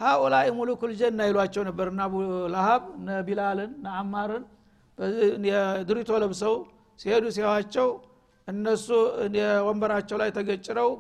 ሀኡላይ 0.01 0.49
ሙሉኩል 0.57 0.91
ጀና 1.01 1.21
ይሏቸው 1.29 1.63
ነበር። 1.69 1.87
እና 1.93 2.01
አቡ 2.07 2.15
ለሀብ 2.55 2.83
ቢላልን 3.29 3.73
አማርን 3.95 4.45
ድሪቶ 5.89 6.11
ለብሰው 6.23 6.55
ሲሄዱ 7.01 7.25
ሲያዋቸው 7.37 7.89
እነሱ 8.49 8.87
ወንበራቸው 9.67 10.17
ላይ 10.23 10.31
ተገጭረው 10.37 10.91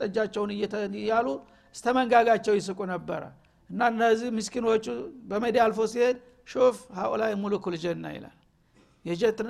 ጠጃቸውን 0.00 0.50
እያሉ 0.98 1.26
እስተ 1.74 1.86
ይስቁ 2.58 2.80
ነበረ። 2.92 3.22
እና 3.70 3.82
እነዚህ 3.92 4.28
ምስኪኖቹ 4.36 4.86
በሜዳ 5.30 5.56
አልፎ 5.64 5.80
ሲሄድ 5.92 6.16
ሾፍ 6.48 6.78
ሀኡላይ 6.98 7.32
ሙሉኩል 7.42 7.74
ጀና 7.84 8.06
ይላል። 8.16 8.36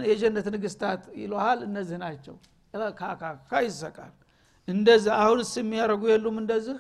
የጀነት 0.09 0.47
ንግስታት 0.55 1.03
ይለሃል 1.23 1.61
እነዚህ 1.69 1.97
ናቸው። 2.05 2.37
ካካካ 3.01 3.51
ይሰቃል። 3.67 4.13
እንደዚህ 4.69 5.13
አሁንስ 5.19 5.51
የሚያደርጉ 5.61 6.03
የሉም 6.13 6.37
እንደዚህ 6.43 6.77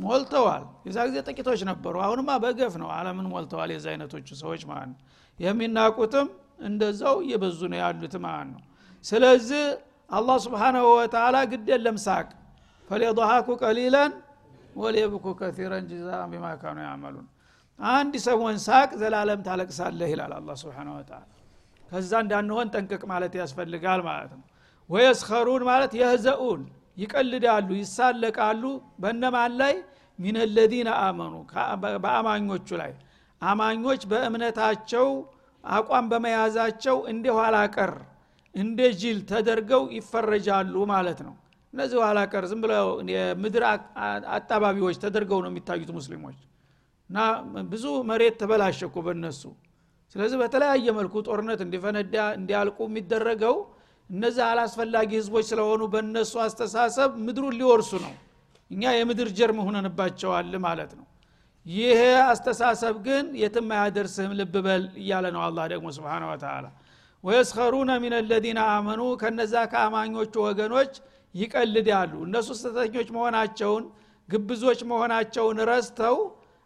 ሞልተዋል። 0.00 0.64
የዛ 0.86 0.98
ጊዜ 1.08 1.18
ጥቂቶች 1.28 1.60
ነበሩ። 1.70 1.94
አሁንማ 2.04 2.30
በገፍ 2.44 2.74
ነው። 2.82 2.88
አለምን 2.96 3.26
ሞልተዋል 3.32 3.70
የዚ 3.74 3.86
አይነቶቹ 3.92 4.28
ሰዎች 4.42 4.62
ማለት 4.70 4.88
ነው። 4.92 4.98
የሚናቁትም 5.38 6.28
እንደዛው 6.62 7.16
እየበዙ 7.24 7.60
ነው 7.72 7.78
ያሉት 7.82 8.14
ማለት 8.24 8.48
ነው። 8.54 8.62
ስለዚህ 9.04 9.64
አላህ 10.10 10.36
ስብሓናሁ 10.46 10.86
ወተላ 10.94 11.36
ግድ 11.50 11.68
የለም 11.72 11.98
ሳቅ። 12.04 12.28
ፈሊضሐኩ 12.90 13.48
ቀሊለን 13.62 14.12
ወሊየብኩ 14.76 15.26
ከቲረን 15.38 15.84
ጅዛ 15.90 16.08
ቢማ 16.32 16.46
ካኑ 16.62 16.78
ያዕመሉን። 16.86 17.26
አንድ 17.78 18.14
ሰሞን 18.24 18.56
ሳቅ 18.64 18.90
ዘላለም 19.00 19.40
ታለቅሳለህ 19.46 20.08
ይላል 20.12 20.32
አላ 20.36 20.56
ስብን 20.62 20.88
ወተላ 20.94 21.22
ከዛ 21.88 22.10
እንዳንሆን 22.24 22.66
ጠንቅቅ 22.74 23.02
ማለት 23.12 23.32
ያስፈልጋል 23.40 24.00
ማለት 24.08 24.32
ነው። 24.36 24.44
ወየስኸሩን 24.90 25.62
ማለት 25.70 25.92
የህዘኡን 26.00 26.60
ይቀልዳሉ 26.96 27.68
ይሳለቃሉ። 27.80 28.62
በእነማን 29.02 29.52
ላይ 29.60 29.74
ሚን 30.20 30.36
ለዚነ 30.54 30.90
አመኑ 31.04 31.34
በአማኞቹ 32.04 32.68
ላይ 32.80 32.92
አማኞች 33.42 34.02
በእምነታቸው 34.10 35.06
አቋም 35.64 36.06
በመያዛቸው 36.10 36.96
እንደ 37.12 37.26
ኋላ 37.38 37.56
ቀር 37.74 37.92
እንደ 38.54 38.80
ጅል 39.00 39.18
ተደርገው 39.30 39.82
ይፈረጃሉ 39.96 40.74
ማለት 40.92 41.18
ነው። 41.26 41.34
እነዚህ 41.72 41.98
ኋላ 42.04 42.20
ቀር 42.32 42.44
ዝም 42.50 42.60
ብለው 42.64 42.86
የምድር 43.12 43.64
አጣባቢዎች 44.36 44.96
ተደርገው 45.04 45.40
ነው 45.44 45.50
የሚታዩት 45.52 45.90
ሙስሊሞች። 45.98 46.38
እና 47.10 47.18
ብዙ 47.70 47.84
መሬት 48.10 48.34
ተበላሸኩ 48.40 48.94
በእነሱ። 49.06 49.42
ስለዚህ 50.14 50.38
በተለያየ 50.42 50.86
መልኩ 50.98 51.14
ጦርነት 51.26 51.60
እንዲፈነዳ 51.66 52.16
እንዲያልቁ 52.38 52.78
የሚደረገው 52.88 53.56
እነዚህ 54.10 54.42
አላስፈላጊ 54.48 55.10
ህዝቦች 55.18 55.44
ስለሆኑ 55.50 55.82
በእነሱ 55.92 56.32
አስተሳሰብ 56.44 57.10
ምድሩን 57.26 57.54
ሊወርሱ 57.60 57.92
ነው 58.04 58.14
እኛ 58.70 58.82
የምድር 58.94 59.28
ጀርም 59.38 59.58
ሁነንባቸዋል 59.66 60.52
ማለት 60.64 60.92
ነው። 60.98 61.06
ይሄ 61.66 62.00
አስተሳሰብ 62.26 62.94
ግን 63.06 63.24
የትም 63.40 63.68
አያደርስህም 63.76 64.32
ልብ 64.38 64.54
በል 64.66 64.84
እያለ 65.00 65.26
ነው 65.34 65.42
አላህ 65.46 65.64
ደግሞ 65.72 65.86
ስብን 65.96 66.24
ወተላ 66.30 66.66
ወየስኸሩነ 67.24 67.90
ሚን 68.02 68.14
ለዚነ 68.28 68.60
አመኑ 68.74 69.00
ከነዛ 69.22 69.54
ከአማኞቹ 69.72 70.34
ወገኖች 70.46 70.92
ይቀልዳሉ። 71.34 72.12
እነሱ 72.26 72.48
ስተተኞች 72.58 73.08
መሆናቸውን 73.16 73.84
ግብዞች 74.28 74.80
መሆናቸውን 74.90 75.58
ረስተው 75.70 76.16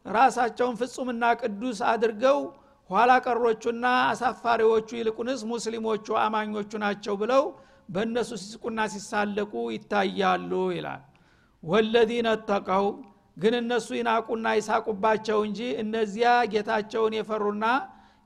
ራሳቸውን 0.07 0.77
ፍጹምና 0.81 1.25
ቅዱስ 1.41 1.79
አድርገው 1.91 2.39
ኋላ 2.91 3.13
ቀሮቹና 3.27 3.85
አሳፋሪዎቹ 4.11 4.89
ይልቁንስ 4.99 5.43
ሙስሊሞቹ 5.53 6.07
አማኞቹ 6.23 6.71
ናቸው 6.83 7.15
ብለው 7.23 7.45
በእነሱ 7.89 8.31
ሲስቁና 8.43 8.81
ሲሳለቁ 8.93 9.53
ይታያሉ 9.75 10.51
ይላል 10.77 11.03
ወለዚነ 11.65 12.29
ተቀው 12.49 12.87
ግን 13.37 13.55
እነሱ 13.61 13.89
ይናቁና 13.99 14.47
ይሳቁባቸው 14.59 15.39
እንጂ 15.47 15.61
እነዚያ 15.83 16.31
ጌታቸውን 16.53 17.15
የፈሩና 17.19 17.67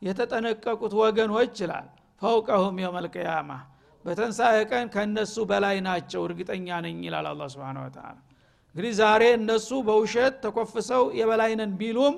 የተጠነቀቁት 0.02 0.92
ወገኖች 1.00 1.54
ይላል። 1.62 1.86
ፈውቀሁም 2.22 2.76
የመልቅያማ 2.82 3.50
በተንሳኤ 4.04 4.56
ቀን 4.70 4.86
ከእነሱ 4.92 5.36
በላይ 5.50 5.76
ናቸው 5.86 6.20
እርግጠኛ 6.26 6.68
ነኝ 6.84 6.98
ይላል 7.06 7.26
አላ 7.30 7.42
ስብን 7.52 7.78
ወተላ 7.82 8.06
እንግዲህ 8.74 8.92
ዛሬ 9.00 9.22
እነሱ 9.36 9.68
በውሸት 9.86 10.34
ተኮፍሰው 10.44 11.04
የበላይነን 11.18 11.72
ቢሉም 11.80 12.14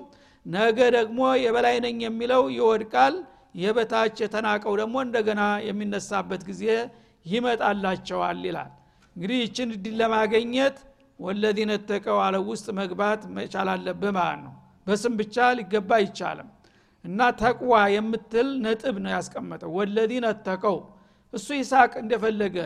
ነገ 0.46 0.78
ደግሞ 0.96 1.20
የበላይ 1.42 1.76
ነኝ 1.84 1.98
የሚለው 2.06 2.42
ይወድቃል 2.56 3.14
የበታች 3.54 4.16
የተናቀው 4.24 4.74
ደግሞ 4.80 4.96
እንደገና 5.06 5.40
የሚነሳበት 5.68 6.42
ጊዜ 6.50 6.64
ይመጣላቸዋል 7.26 8.40
ይላል። 8.48 8.70
እንግዲህ 9.16 9.38
ይችን 9.44 9.68
እድል 9.76 9.96
ለማገኘት 10.00 10.76
ወለዚነ 11.20 11.72
ተቀው 11.88 12.18
አለ 12.24 12.36
ውስጥ 12.48 12.66
መግባት 12.78 13.22
መቻል 13.36 13.68
አለብህ 13.74 14.12
ማለት 14.18 14.40
ነው። 14.44 14.54
በስም 14.86 15.14
ብቻ 15.20 15.36
ሊገባ 15.58 15.90
አይቻልም። 15.98 16.48
እና 17.04 17.28
ተቅዋ 17.40 17.74
የምትል 17.94 18.48
ነጥብ 18.64 18.96
ነው 19.04 19.12
ያስቀመጠው። 19.16 19.70
ወለዚነ 19.78 20.26
ተቀው 20.46 20.78
እሱ 21.34 21.48
ይሳቅ 21.60 21.92
እንደፈለገ 22.02 22.56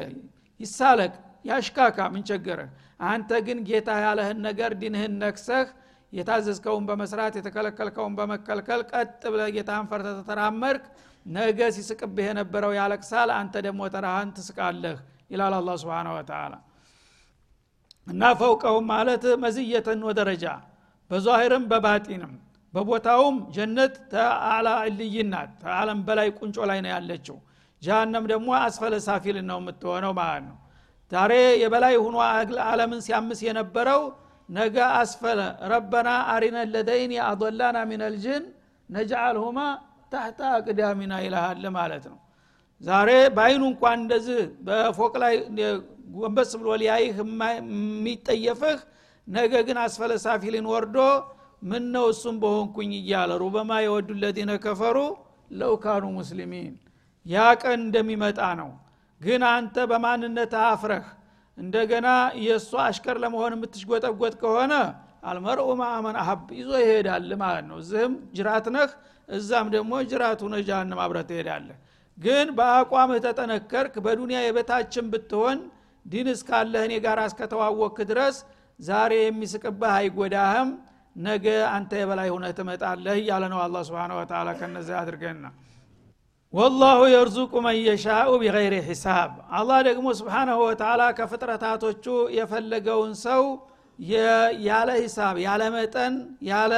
ይሳለቅ 0.61 1.13
ያሽካካ 1.45 1.99
ምንቸገረ 2.13 2.61
አንተ 3.09 3.31
ግን 3.47 3.59
ጌታ 3.69 3.91
ያለህን 4.05 4.39
ነገር 4.47 4.71
ዲንህን 4.81 5.15
ነክሰህ 5.23 5.67
የታዘዝከውን 6.13 6.85
በመስራት 6.89 7.35
የተከለከልከውን 7.39 8.13
በመከልከል 8.19 8.81
ቀጥ 8.93 9.23
ብለ 9.33 9.43
ጌታን 9.57 9.89
ፈርተ 9.91 10.09
ተተራመድክ 10.19 10.85
ነገ 11.27 11.59
ሲስቅብህ 11.77 12.27
የነበረው 12.29 12.73
ያለቅሳል 12.79 13.31
አንተ 13.39 13.55
ደግሞ 13.67 13.83
ተራህን 13.95 14.31
ትስቃለህ 14.37 14.99
ይላል 15.31 15.55
አላ 15.59 15.75
ስብን 15.83 16.09
ወተላ 16.17 16.55
እና 18.07 18.23
ፈውቀውም 18.41 18.87
ማለት 18.93 19.25
መዝየተን 19.45 20.01
ወደረጃ 20.09 20.47
በዛሂርም 21.11 21.65
በባጢንም 21.71 22.33
በቦታውም 22.75 23.37
ጀነት 23.57 23.95
ተአላ 24.13 24.69
ዕልይን 24.85 25.29
ናት። 25.33 25.51
ተአለም 25.63 25.99
በላይ 26.07 26.29
ቁንጮ 26.39 26.57
ላይ 26.71 26.79
ነው 26.85 26.91
ያለችው። 26.95 27.37
ጃሃንም 27.83 28.25
ደግሞ 28.33 28.49
አስፈለ 28.61 28.95
ሳፊልን 29.07 29.47
ነው 29.51 29.59
የምትሆነው 29.63 30.13
ማለት 30.19 30.45
ነው። 30.49 30.57
ዛሬ 31.13 31.33
የበላይ 31.63 31.95
ሁኖ 32.05 32.17
አለምን 32.67 33.01
ሲያምስ 33.07 33.41
የነበረው 33.47 34.03
ነገ 34.49 34.77
አስፈለ 34.97 35.41
ረበና 35.73 36.09
አሪነ 36.33 36.57
ለደይን 36.73 37.13
የአضላና 37.17 37.79
ሚን 37.91 38.03
አልጅን 38.09 38.45
ነጅአልሁማ 38.91 39.59
ታህታ 40.13 40.41
አቅዳሚና 40.57 41.15
ይልሃል 41.25 41.65
ማለት 41.77 42.05
ነው 42.11 42.19
ዛሬ 42.81 43.11
በአይኑ 43.37 43.63
እንኳን 43.71 43.99
እንደዚህ 44.01 44.39
በፎቅ 44.67 45.13
ላይ 45.23 45.35
ጎንበስ 46.15 46.51
ብሎ 46.61 46.69
ሊያይህ 46.81 47.15
የሚጠየፍህ 47.19 48.79
ነገ 49.29 49.53
ግን 49.67 49.79
አስፈለ 49.85 50.13
ሳፊልን 50.25 50.67
ወርዶ 50.73 50.97
ምን 51.63 51.85
ነው 51.95 52.07
እሱም 52.13 52.37
በሆንኩኝ 52.43 52.91
እያለ 52.99 53.33
ሩበማ 53.43 53.71
የወዱ 53.85 54.09
ለዚነ 54.23 54.53
ከፈሩ 54.65 54.97
ለውካኑ 55.51 56.05
ሙስሊሚን። 56.19 56.75
ያ 57.27 57.45
ቀን 57.63 57.79
እንደሚመጣ 57.81 58.41
ነው። 58.61 58.71
ግን 59.21 59.43
አንተ 59.51 59.77
በማንነት 59.91 60.53
አፍረህ 60.65 61.07
እንደገና 61.59 62.09
የእሱ 62.45 62.71
አሽከር 62.85 63.17
ለመሆን 63.25 63.55
የምትሽጎጠጎጥ 63.57 64.35
ከሆነ 64.43 64.73
አልመርኡ 65.25 65.69
ማአመን 65.81 66.17
አሀብ 66.23 66.41
ይዞ 66.59 66.71
ይሄዳል 66.83 67.31
ማለት 67.43 67.65
ነው። 67.71 67.77
እዚህም 67.83 68.15
ጅራት 68.37 68.67
ነህ 68.75 68.91
እዛም 69.29 69.69
ደግሞ 69.75 69.93
ጅራቱ 70.11 70.43
ነ 70.53 70.59
ጃሃንም 70.69 70.99
አብረህ 71.05 71.25
ትሄዳለህ 71.31 71.79
ግን 72.19 72.49
በአቋምህ 72.57 73.19
ተጠነከርክ 73.25 73.95
በዱንያ 74.05 74.41
የበታችን 74.45 75.07
ብትሆን 75.13 75.59
ዲን 76.07 76.29
እስካለህ 76.33 76.83
እኔ 76.87 76.95
ጋር 77.05 77.19
እስከተዋወክ 77.25 77.99
ድረስ 78.11 78.37
ዛሬ 78.81 79.13
የሚስቅብህ 79.21 79.93
አይጎዳህም 79.97 80.71
ነገ 81.17 81.47
አንተ 81.73 81.93
የበላይ 82.01 82.29
ሁነህ 82.35 82.53
ትመጣለህ 82.59 83.17
እያለ 83.21 83.45
ነው 83.53 83.61
አላ 83.65 83.83
ስብን 83.89 84.13
ወተላ 84.19 84.49
ከነዚህ 84.61 84.97
አድርገና 85.01 85.45
ወላሁ 86.55 86.99
የርዙቁ 87.13 87.53
መን 87.65 87.77
የሻኡ 87.81 88.31
ቢገይሪ 88.43 88.75
ሒሳብ። 88.89 89.31
አላህ 89.59 89.79
ደግሞ 89.89 90.07
ስብሓናሁ 90.19 90.59
ወተላ 90.67 91.03
ከፍጥረታቶቹ 91.19 92.05
የፈለገውን 92.37 93.13
ሰው 93.25 93.43
ያለ 94.67 94.91
ሂሳብ 95.01 95.37
ያለ 95.45 95.63
መጠን 95.75 96.15
ያለ 96.49 96.75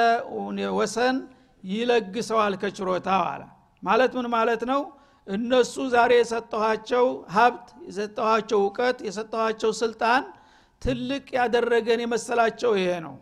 ወሰን 0.79 1.17
ይለግሰዋል 1.65 2.55
ከችሮታው 2.63 3.23
አለ። 3.31 3.43
ማለት 3.83 4.13
ምን 4.19 4.27
ማለት 4.35 4.63
ነው 4.71 4.81
እነሱ 5.27 5.75
ዛሬ 5.93 6.13
የሰጠኋቸው 6.19 7.07
ሀብት 7.35 7.69
የሰጠኋቸው 7.89 8.59
እውቀት 8.63 8.99
የሰጠኋቸው 9.07 9.71
ስልጣን 9.81 10.25
ትልቅ 10.83 11.25
ያደረገን 11.39 12.01
የመሰላቸው 12.05 12.73
ይሄ 12.79 12.91
ነው። 13.07 13.15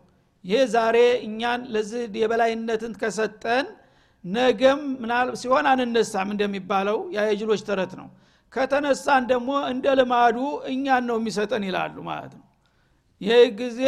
ይሄ 0.45 0.61
ዛሬ 0.75 0.97
እኛን 1.27 1.61
ለዚህ 1.75 2.03
የበላይነትን 2.23 2.95
ከሰጠን 3.03 3.67
ነገም 4.25 4.81
ምናል 5.03 5.29
ሲሆን 5.41 5.67
አንነሳም 5.71 6.29
እንደሚባለው 6.35 6.99
የጅሎች 7.17 7.63
ተረት 7.69 7.93
ነው። 8.01 8.09
ከተነሳን 8.53 9.23
ደግሞ 9.31 9.51
እንደ 9.73 9.87
ልማዱ 10.01 10.37
እኛን 10.73 11.05
ነው 11.11 11.17
የሚሰጠን 11.21 11.65
ይላሉ 11.69 11.97
ማለት 12.11 12.33
ነው። 12.39 12.45
ይህ 13.21 13.43
ጊዜ 13.59 13.81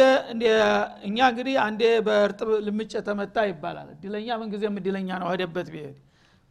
እኛ 1.07 1.19
እንግዲህ 1.29 1.55
አንዴ 1.65 1.83
በእርጥብ 2.05 2.49
ልምጭ 2.67 2.93
ተመታ 3.07 3.37
ይባላል። 3.49 3.87
እድለኛ 3.95 4.37
ምን 4.41 4.49
ጊዜም 4.53 4.77
እድለኛ 4.81 5.09
ነው። 5.21 5.27
ሄደበት 5.33 5.67
ቢሄድ 5.73 5.95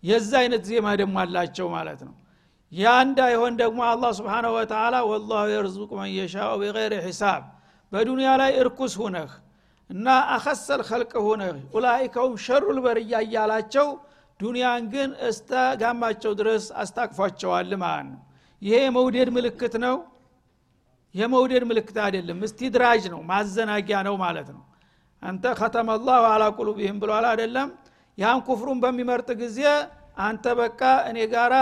የዛ 0.07 0.31
አይነት 0.43 0.63
ዜማ 0.69 0.87
ደግሞ 1.01 1.17
አላቸው 1.23 1.67
ማለት 1.75 2.01
ነው። 2.09 2.15
ያ 2.73 2.93
እንዳይሆን 3.05 3.55
ደግሞ 3.61 3.81
አላህ 3.89 4.11
ስብሓንሁ 4.19 4.51
ወተላ 4.57 4.95
ወላሁ 5.11 5.45
የርዙቁ 5.53 5.91
መን 5.99 6.11
የሻኡ 6.17 6.53
ሒሳብ 7.07 7.43
በዱንያ 7.93 8.31
ላይ 8.41 8.53
እርኩስ 8.61 8.95
ሁነህ 9.01 9.33
እና 9.91 10.07
አኸሰል 10.35 10.81
ኸልቅ 10.89 11.13
ሁነህ 11.27 11.57
ኡላይከውም 11.77 12.35
ሸሩል 12.47 12.79
በርያ 12.87 13.15
እያላቸው 13.27 13.89
ዱንያን 14.41 14.85
ግን 14.93 15.11
እስተ 15.29 15.51
ጋማቸው 15.81 16.33
ድረስ 16.41 16.65
አስታቅፏቸዋል 16.77 17.71
ማለት 17.83 18.07
ነው። 18.09 18.21
ይሄ 18.63 18.75
የመውደድ 18.85 19.29
ምልክት 19.37 19.75
ነው። 19.85 19.97
የመውደድ 21.15 21.65
ምልክት 21.71 21.97
አይደለም። 22.07 22.39
እስቲድራጅ 22.47 23.05
ነው 23.13 23.21
ማዘናጊያ 23.31 23.99
ነው 24.09 24.15
ማለት 24.25 24.49
ነው። 24.57 24.63
አንተ 25.23 25.45
ከተመ 25.61 25.91
ላሁ 26.09 26.25
አላ 26.33 26.45
ቁሉብህም 26.59 26.97
ብሏል 27.03 27.27
አይደለም? 27.31 27.69
ያን 28.19 28.39
ኩፍሩን 28.47 28.79
በሚመርጥ 28.83 29.29
ጊዜ 29.41 29.61
አንተ 30.17 30.45
በቃ 30.61 30.81
እኔ 31.09 31.19
ጋራ 31.33 31.55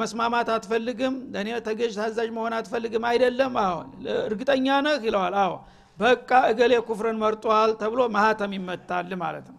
መስማማት 0.00 0.48
አትፈልግም 0.54 1.14
ለእኔ 1.32 1.48
ተገዥ 1.66 1.92
ታዛዥ 1.98 2.28
መሆን 2.36 2.54
አትፈልግም 2.56 3.04
አይደለም? 3.10 3.52
አሁን 3.64 3.86
እርግጠኛ 4.24 4.66
ነህ? 4.86 4.96
ይለዋል። 5.06 5.34
አዎ። 5.42 5.52
በቃ 5.98 6.30
እገሌ 6.50 6.72
ኩፍርን 6.88 7.18
መርጧል 7.22 7.70
ተብሎ 7.80 8.00
ማህተም 8.16 8.52
ይመታል 8.58 9.10
ማለት 9.22 9.46
ነው። 9.52 9.58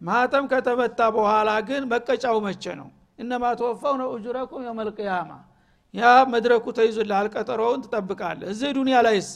ማህተም 0.00 0.44
ከተመታ 0.52 1.00
በኋላ 1.16 1.50
ግን 1.68 1.82
መቀጫው 1.92 2.36
መቼ 2.46 2.64
ነው? 2.80 2.88
እነማ 3.18 3.44
ተወፋው 3.60 3.94
ነው 4.00 4.08
እጁረኩም 4.16 4.62
የመልቅያማ 4.68 5.30
ያ 5.94 6.02
መድረኩ 6.32 6.64
ተይዞልሃል 6.76 7.26
ቀጠሮውን 7.34 7.80
ትጠብቃለህ። 7.84 8.48
እዚህ 8.52 8.70
ዱኒያ 8.76 8.98
ላይ 9.06 9.16
እሳ። 9.22 9.34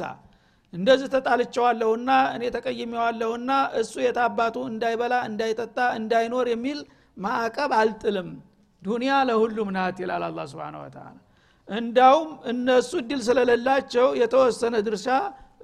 እንደዚህ 0.73 1.09
ተጣልቸዋለሁና 1.15 2.09
እኔ 2.37 2.45
ተቀይሜዋለሁና 2.55 3.51
እሱ 3.81 3.95
የታባቱ 4.05 4.57
እንዳይበላ 4.71 5.15
እንዳይጠጣ 5.29 5.79
እንዳይኖር 5.99 6.47
የሚል 6.53 6.79
ማዕቀብ 7.17 7.71
አልጥልም። 7.79 8.29
ዱኒያ 8.83 9.13
ለሁሉም 9.29 9.69
ናት 9.77 9.97
ይላል 10.03 10.23
አላ 10.27 10.41
ስብን 10.51 10.75
ወተላ 10.81 11.07
እንዳውም 11.69 12.29
እነሱ 12.51 12.91
እድል 13.01 13.21
ስለሌላቸው 13.29 14.07
የተወሰነ 14.21 14.75
ድርሻ 14.87 15.07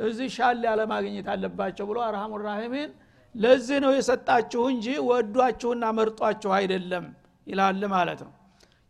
እዚህ 0.06 0.28
ሻል 0.36 0.62
ያለ 0.66 0.80
ማግኘት 0.92 1.26
አለባቸው 1.32 1.84
ብሎ 1.90 1.98
አርሃሙ 2.06 2.32
ራሒሚን 2.46 2.90
ለዚህ 3.34 3.78
ነው 3.84 3.92
የሰጣችሁ 3.96 4.62
እንጂ 4.72 4.86
ወዷችሁና 5.08 5.84
መርጧችሁ 5.98 6.50
አይደለም 6.58 7.04
ይላል 7.46 7.82
ማለት 7.94 8.20
ነው። 8.26 8.32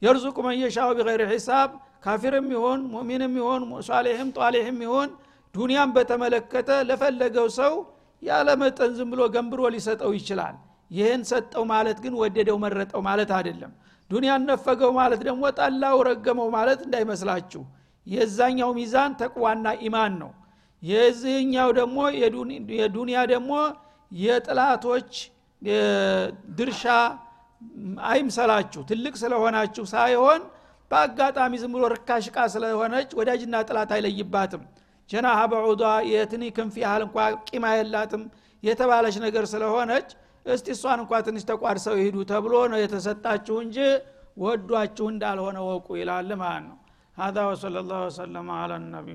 የርዙቁ 0.03 0.37
መየሻው 0.47 0.89
ቢገይር 0.99 1.23
ሒሳብ 1.33 1.71
ካፊርም 2.05 2.49
ይሆን 2.55 2.81
ሙእሚንም 2.93 3.35
ይሆን 3.41 3.63
ሷሌህም 3.89 4.31
ጧሌህም 4.39 4.79
ይሆን 4.87 5.11
ዱንያን 5.55 5.91
በተመለከተ 5.97 6.71
ለፈለገው 6.89 7.47
ሰው 7.59 7.75
ያለ 8.23 8.49
መጠን 8.63 8.93
ዝም 8.99 9.09
ብሎ 9.13 9.23
ገንብሮ 9.35 9.63
ሊሰጠው 9.75 10.13
ይችላል 10.19 10.57
ይህን 10.93 11.23
ሰጠው 11.25 11.65
ማለት 11.71 11.99
ግን 12.05 12.15
ወደደው 12.23 12.57
መረጠው 12.65 13.01
ማለት 13.07 13.31
አይደለም። 13.37 13.73
ዱንያን 14.11 14.43
ነፈገው 14.49 14.91
ማለት 14.93 15.21
ደግሞ 15.29 15.43
ጠላው 15.59 15.99
ረገመው 16.09 16.49
ማለት 16.57 16.81
እንዳይመስላችሁ። 16.87 17.63
የዛኛው 18.07 18.71
ሚዛን 18.79 19.13
ተቅዋና 19.21 19.67
ኢማን 19.87 20.15
ነው። 20.23 20.31
የዚህኛው 20.83 21.69
ደግሞ 21.79 21.99
የዱንያ 22.79 23.19
ደግሞ 23.33 23.53
የጥላቶች 24.13 25.13
ድርሻ 26.59 26.85
አይምሰላችሁ። 28.09 28.81
ትልቅ 28.89 29.15
ስለሆናችሁ 29.21 29.85
ሳይሆን 29.93 30.41
በአጋጣሚ 30.91 31.53
ዝም 31.61 31.73
ብሎ 31.77 31.85
ርካሽ 31.95 32.25
ስለሆነች 32.55 33.11
ወዳጅና 33.19 33.57
ጥላት 33.69 33.91
አይለይባትም። 33.97 34.63
ጀናሃ 35.11 35.39
በዑዷ 35.53 35.83
የትኒ 36.11 36.45
ክንፍ 36.57 36.75
ያህል 36.83 37.03
እንኳ 37.07 37.17
ቂማ 37.49 37.65
የላትም 37.77 38.23
የተባለች 38.63 39.17
ነገር 39.25 39.45
ስለሆነች 39.45 40.09
እስቲ 40.46 40.68
እሷን 40.76 41.00
እንኳ 41.04 41.14
ትንሽ 41.28 41.44
ተቋድሰው 41.52 41.96
ይሄዱ 42.00 42.18
ተብሎ 42.32 42.54
ነው 42.74 42.80
የተሰጣችሁ 42.84 43.56
እንጂ 43.66 43.78
ወዷችሁ 44.44 45.08
እንዳልሆነ 45.14 45.58
ወቁ 45.70 45.88
ይላል 46.02 46.30
ማለት 46.44 46.66
ነው 46.70 46.78
هذا 47.18 47.42
وصلى 47.50 47.80
الله 47.84 48.00
وسلم 48.08 48.48
على 48.62 48.76
النبي 48.76 49.14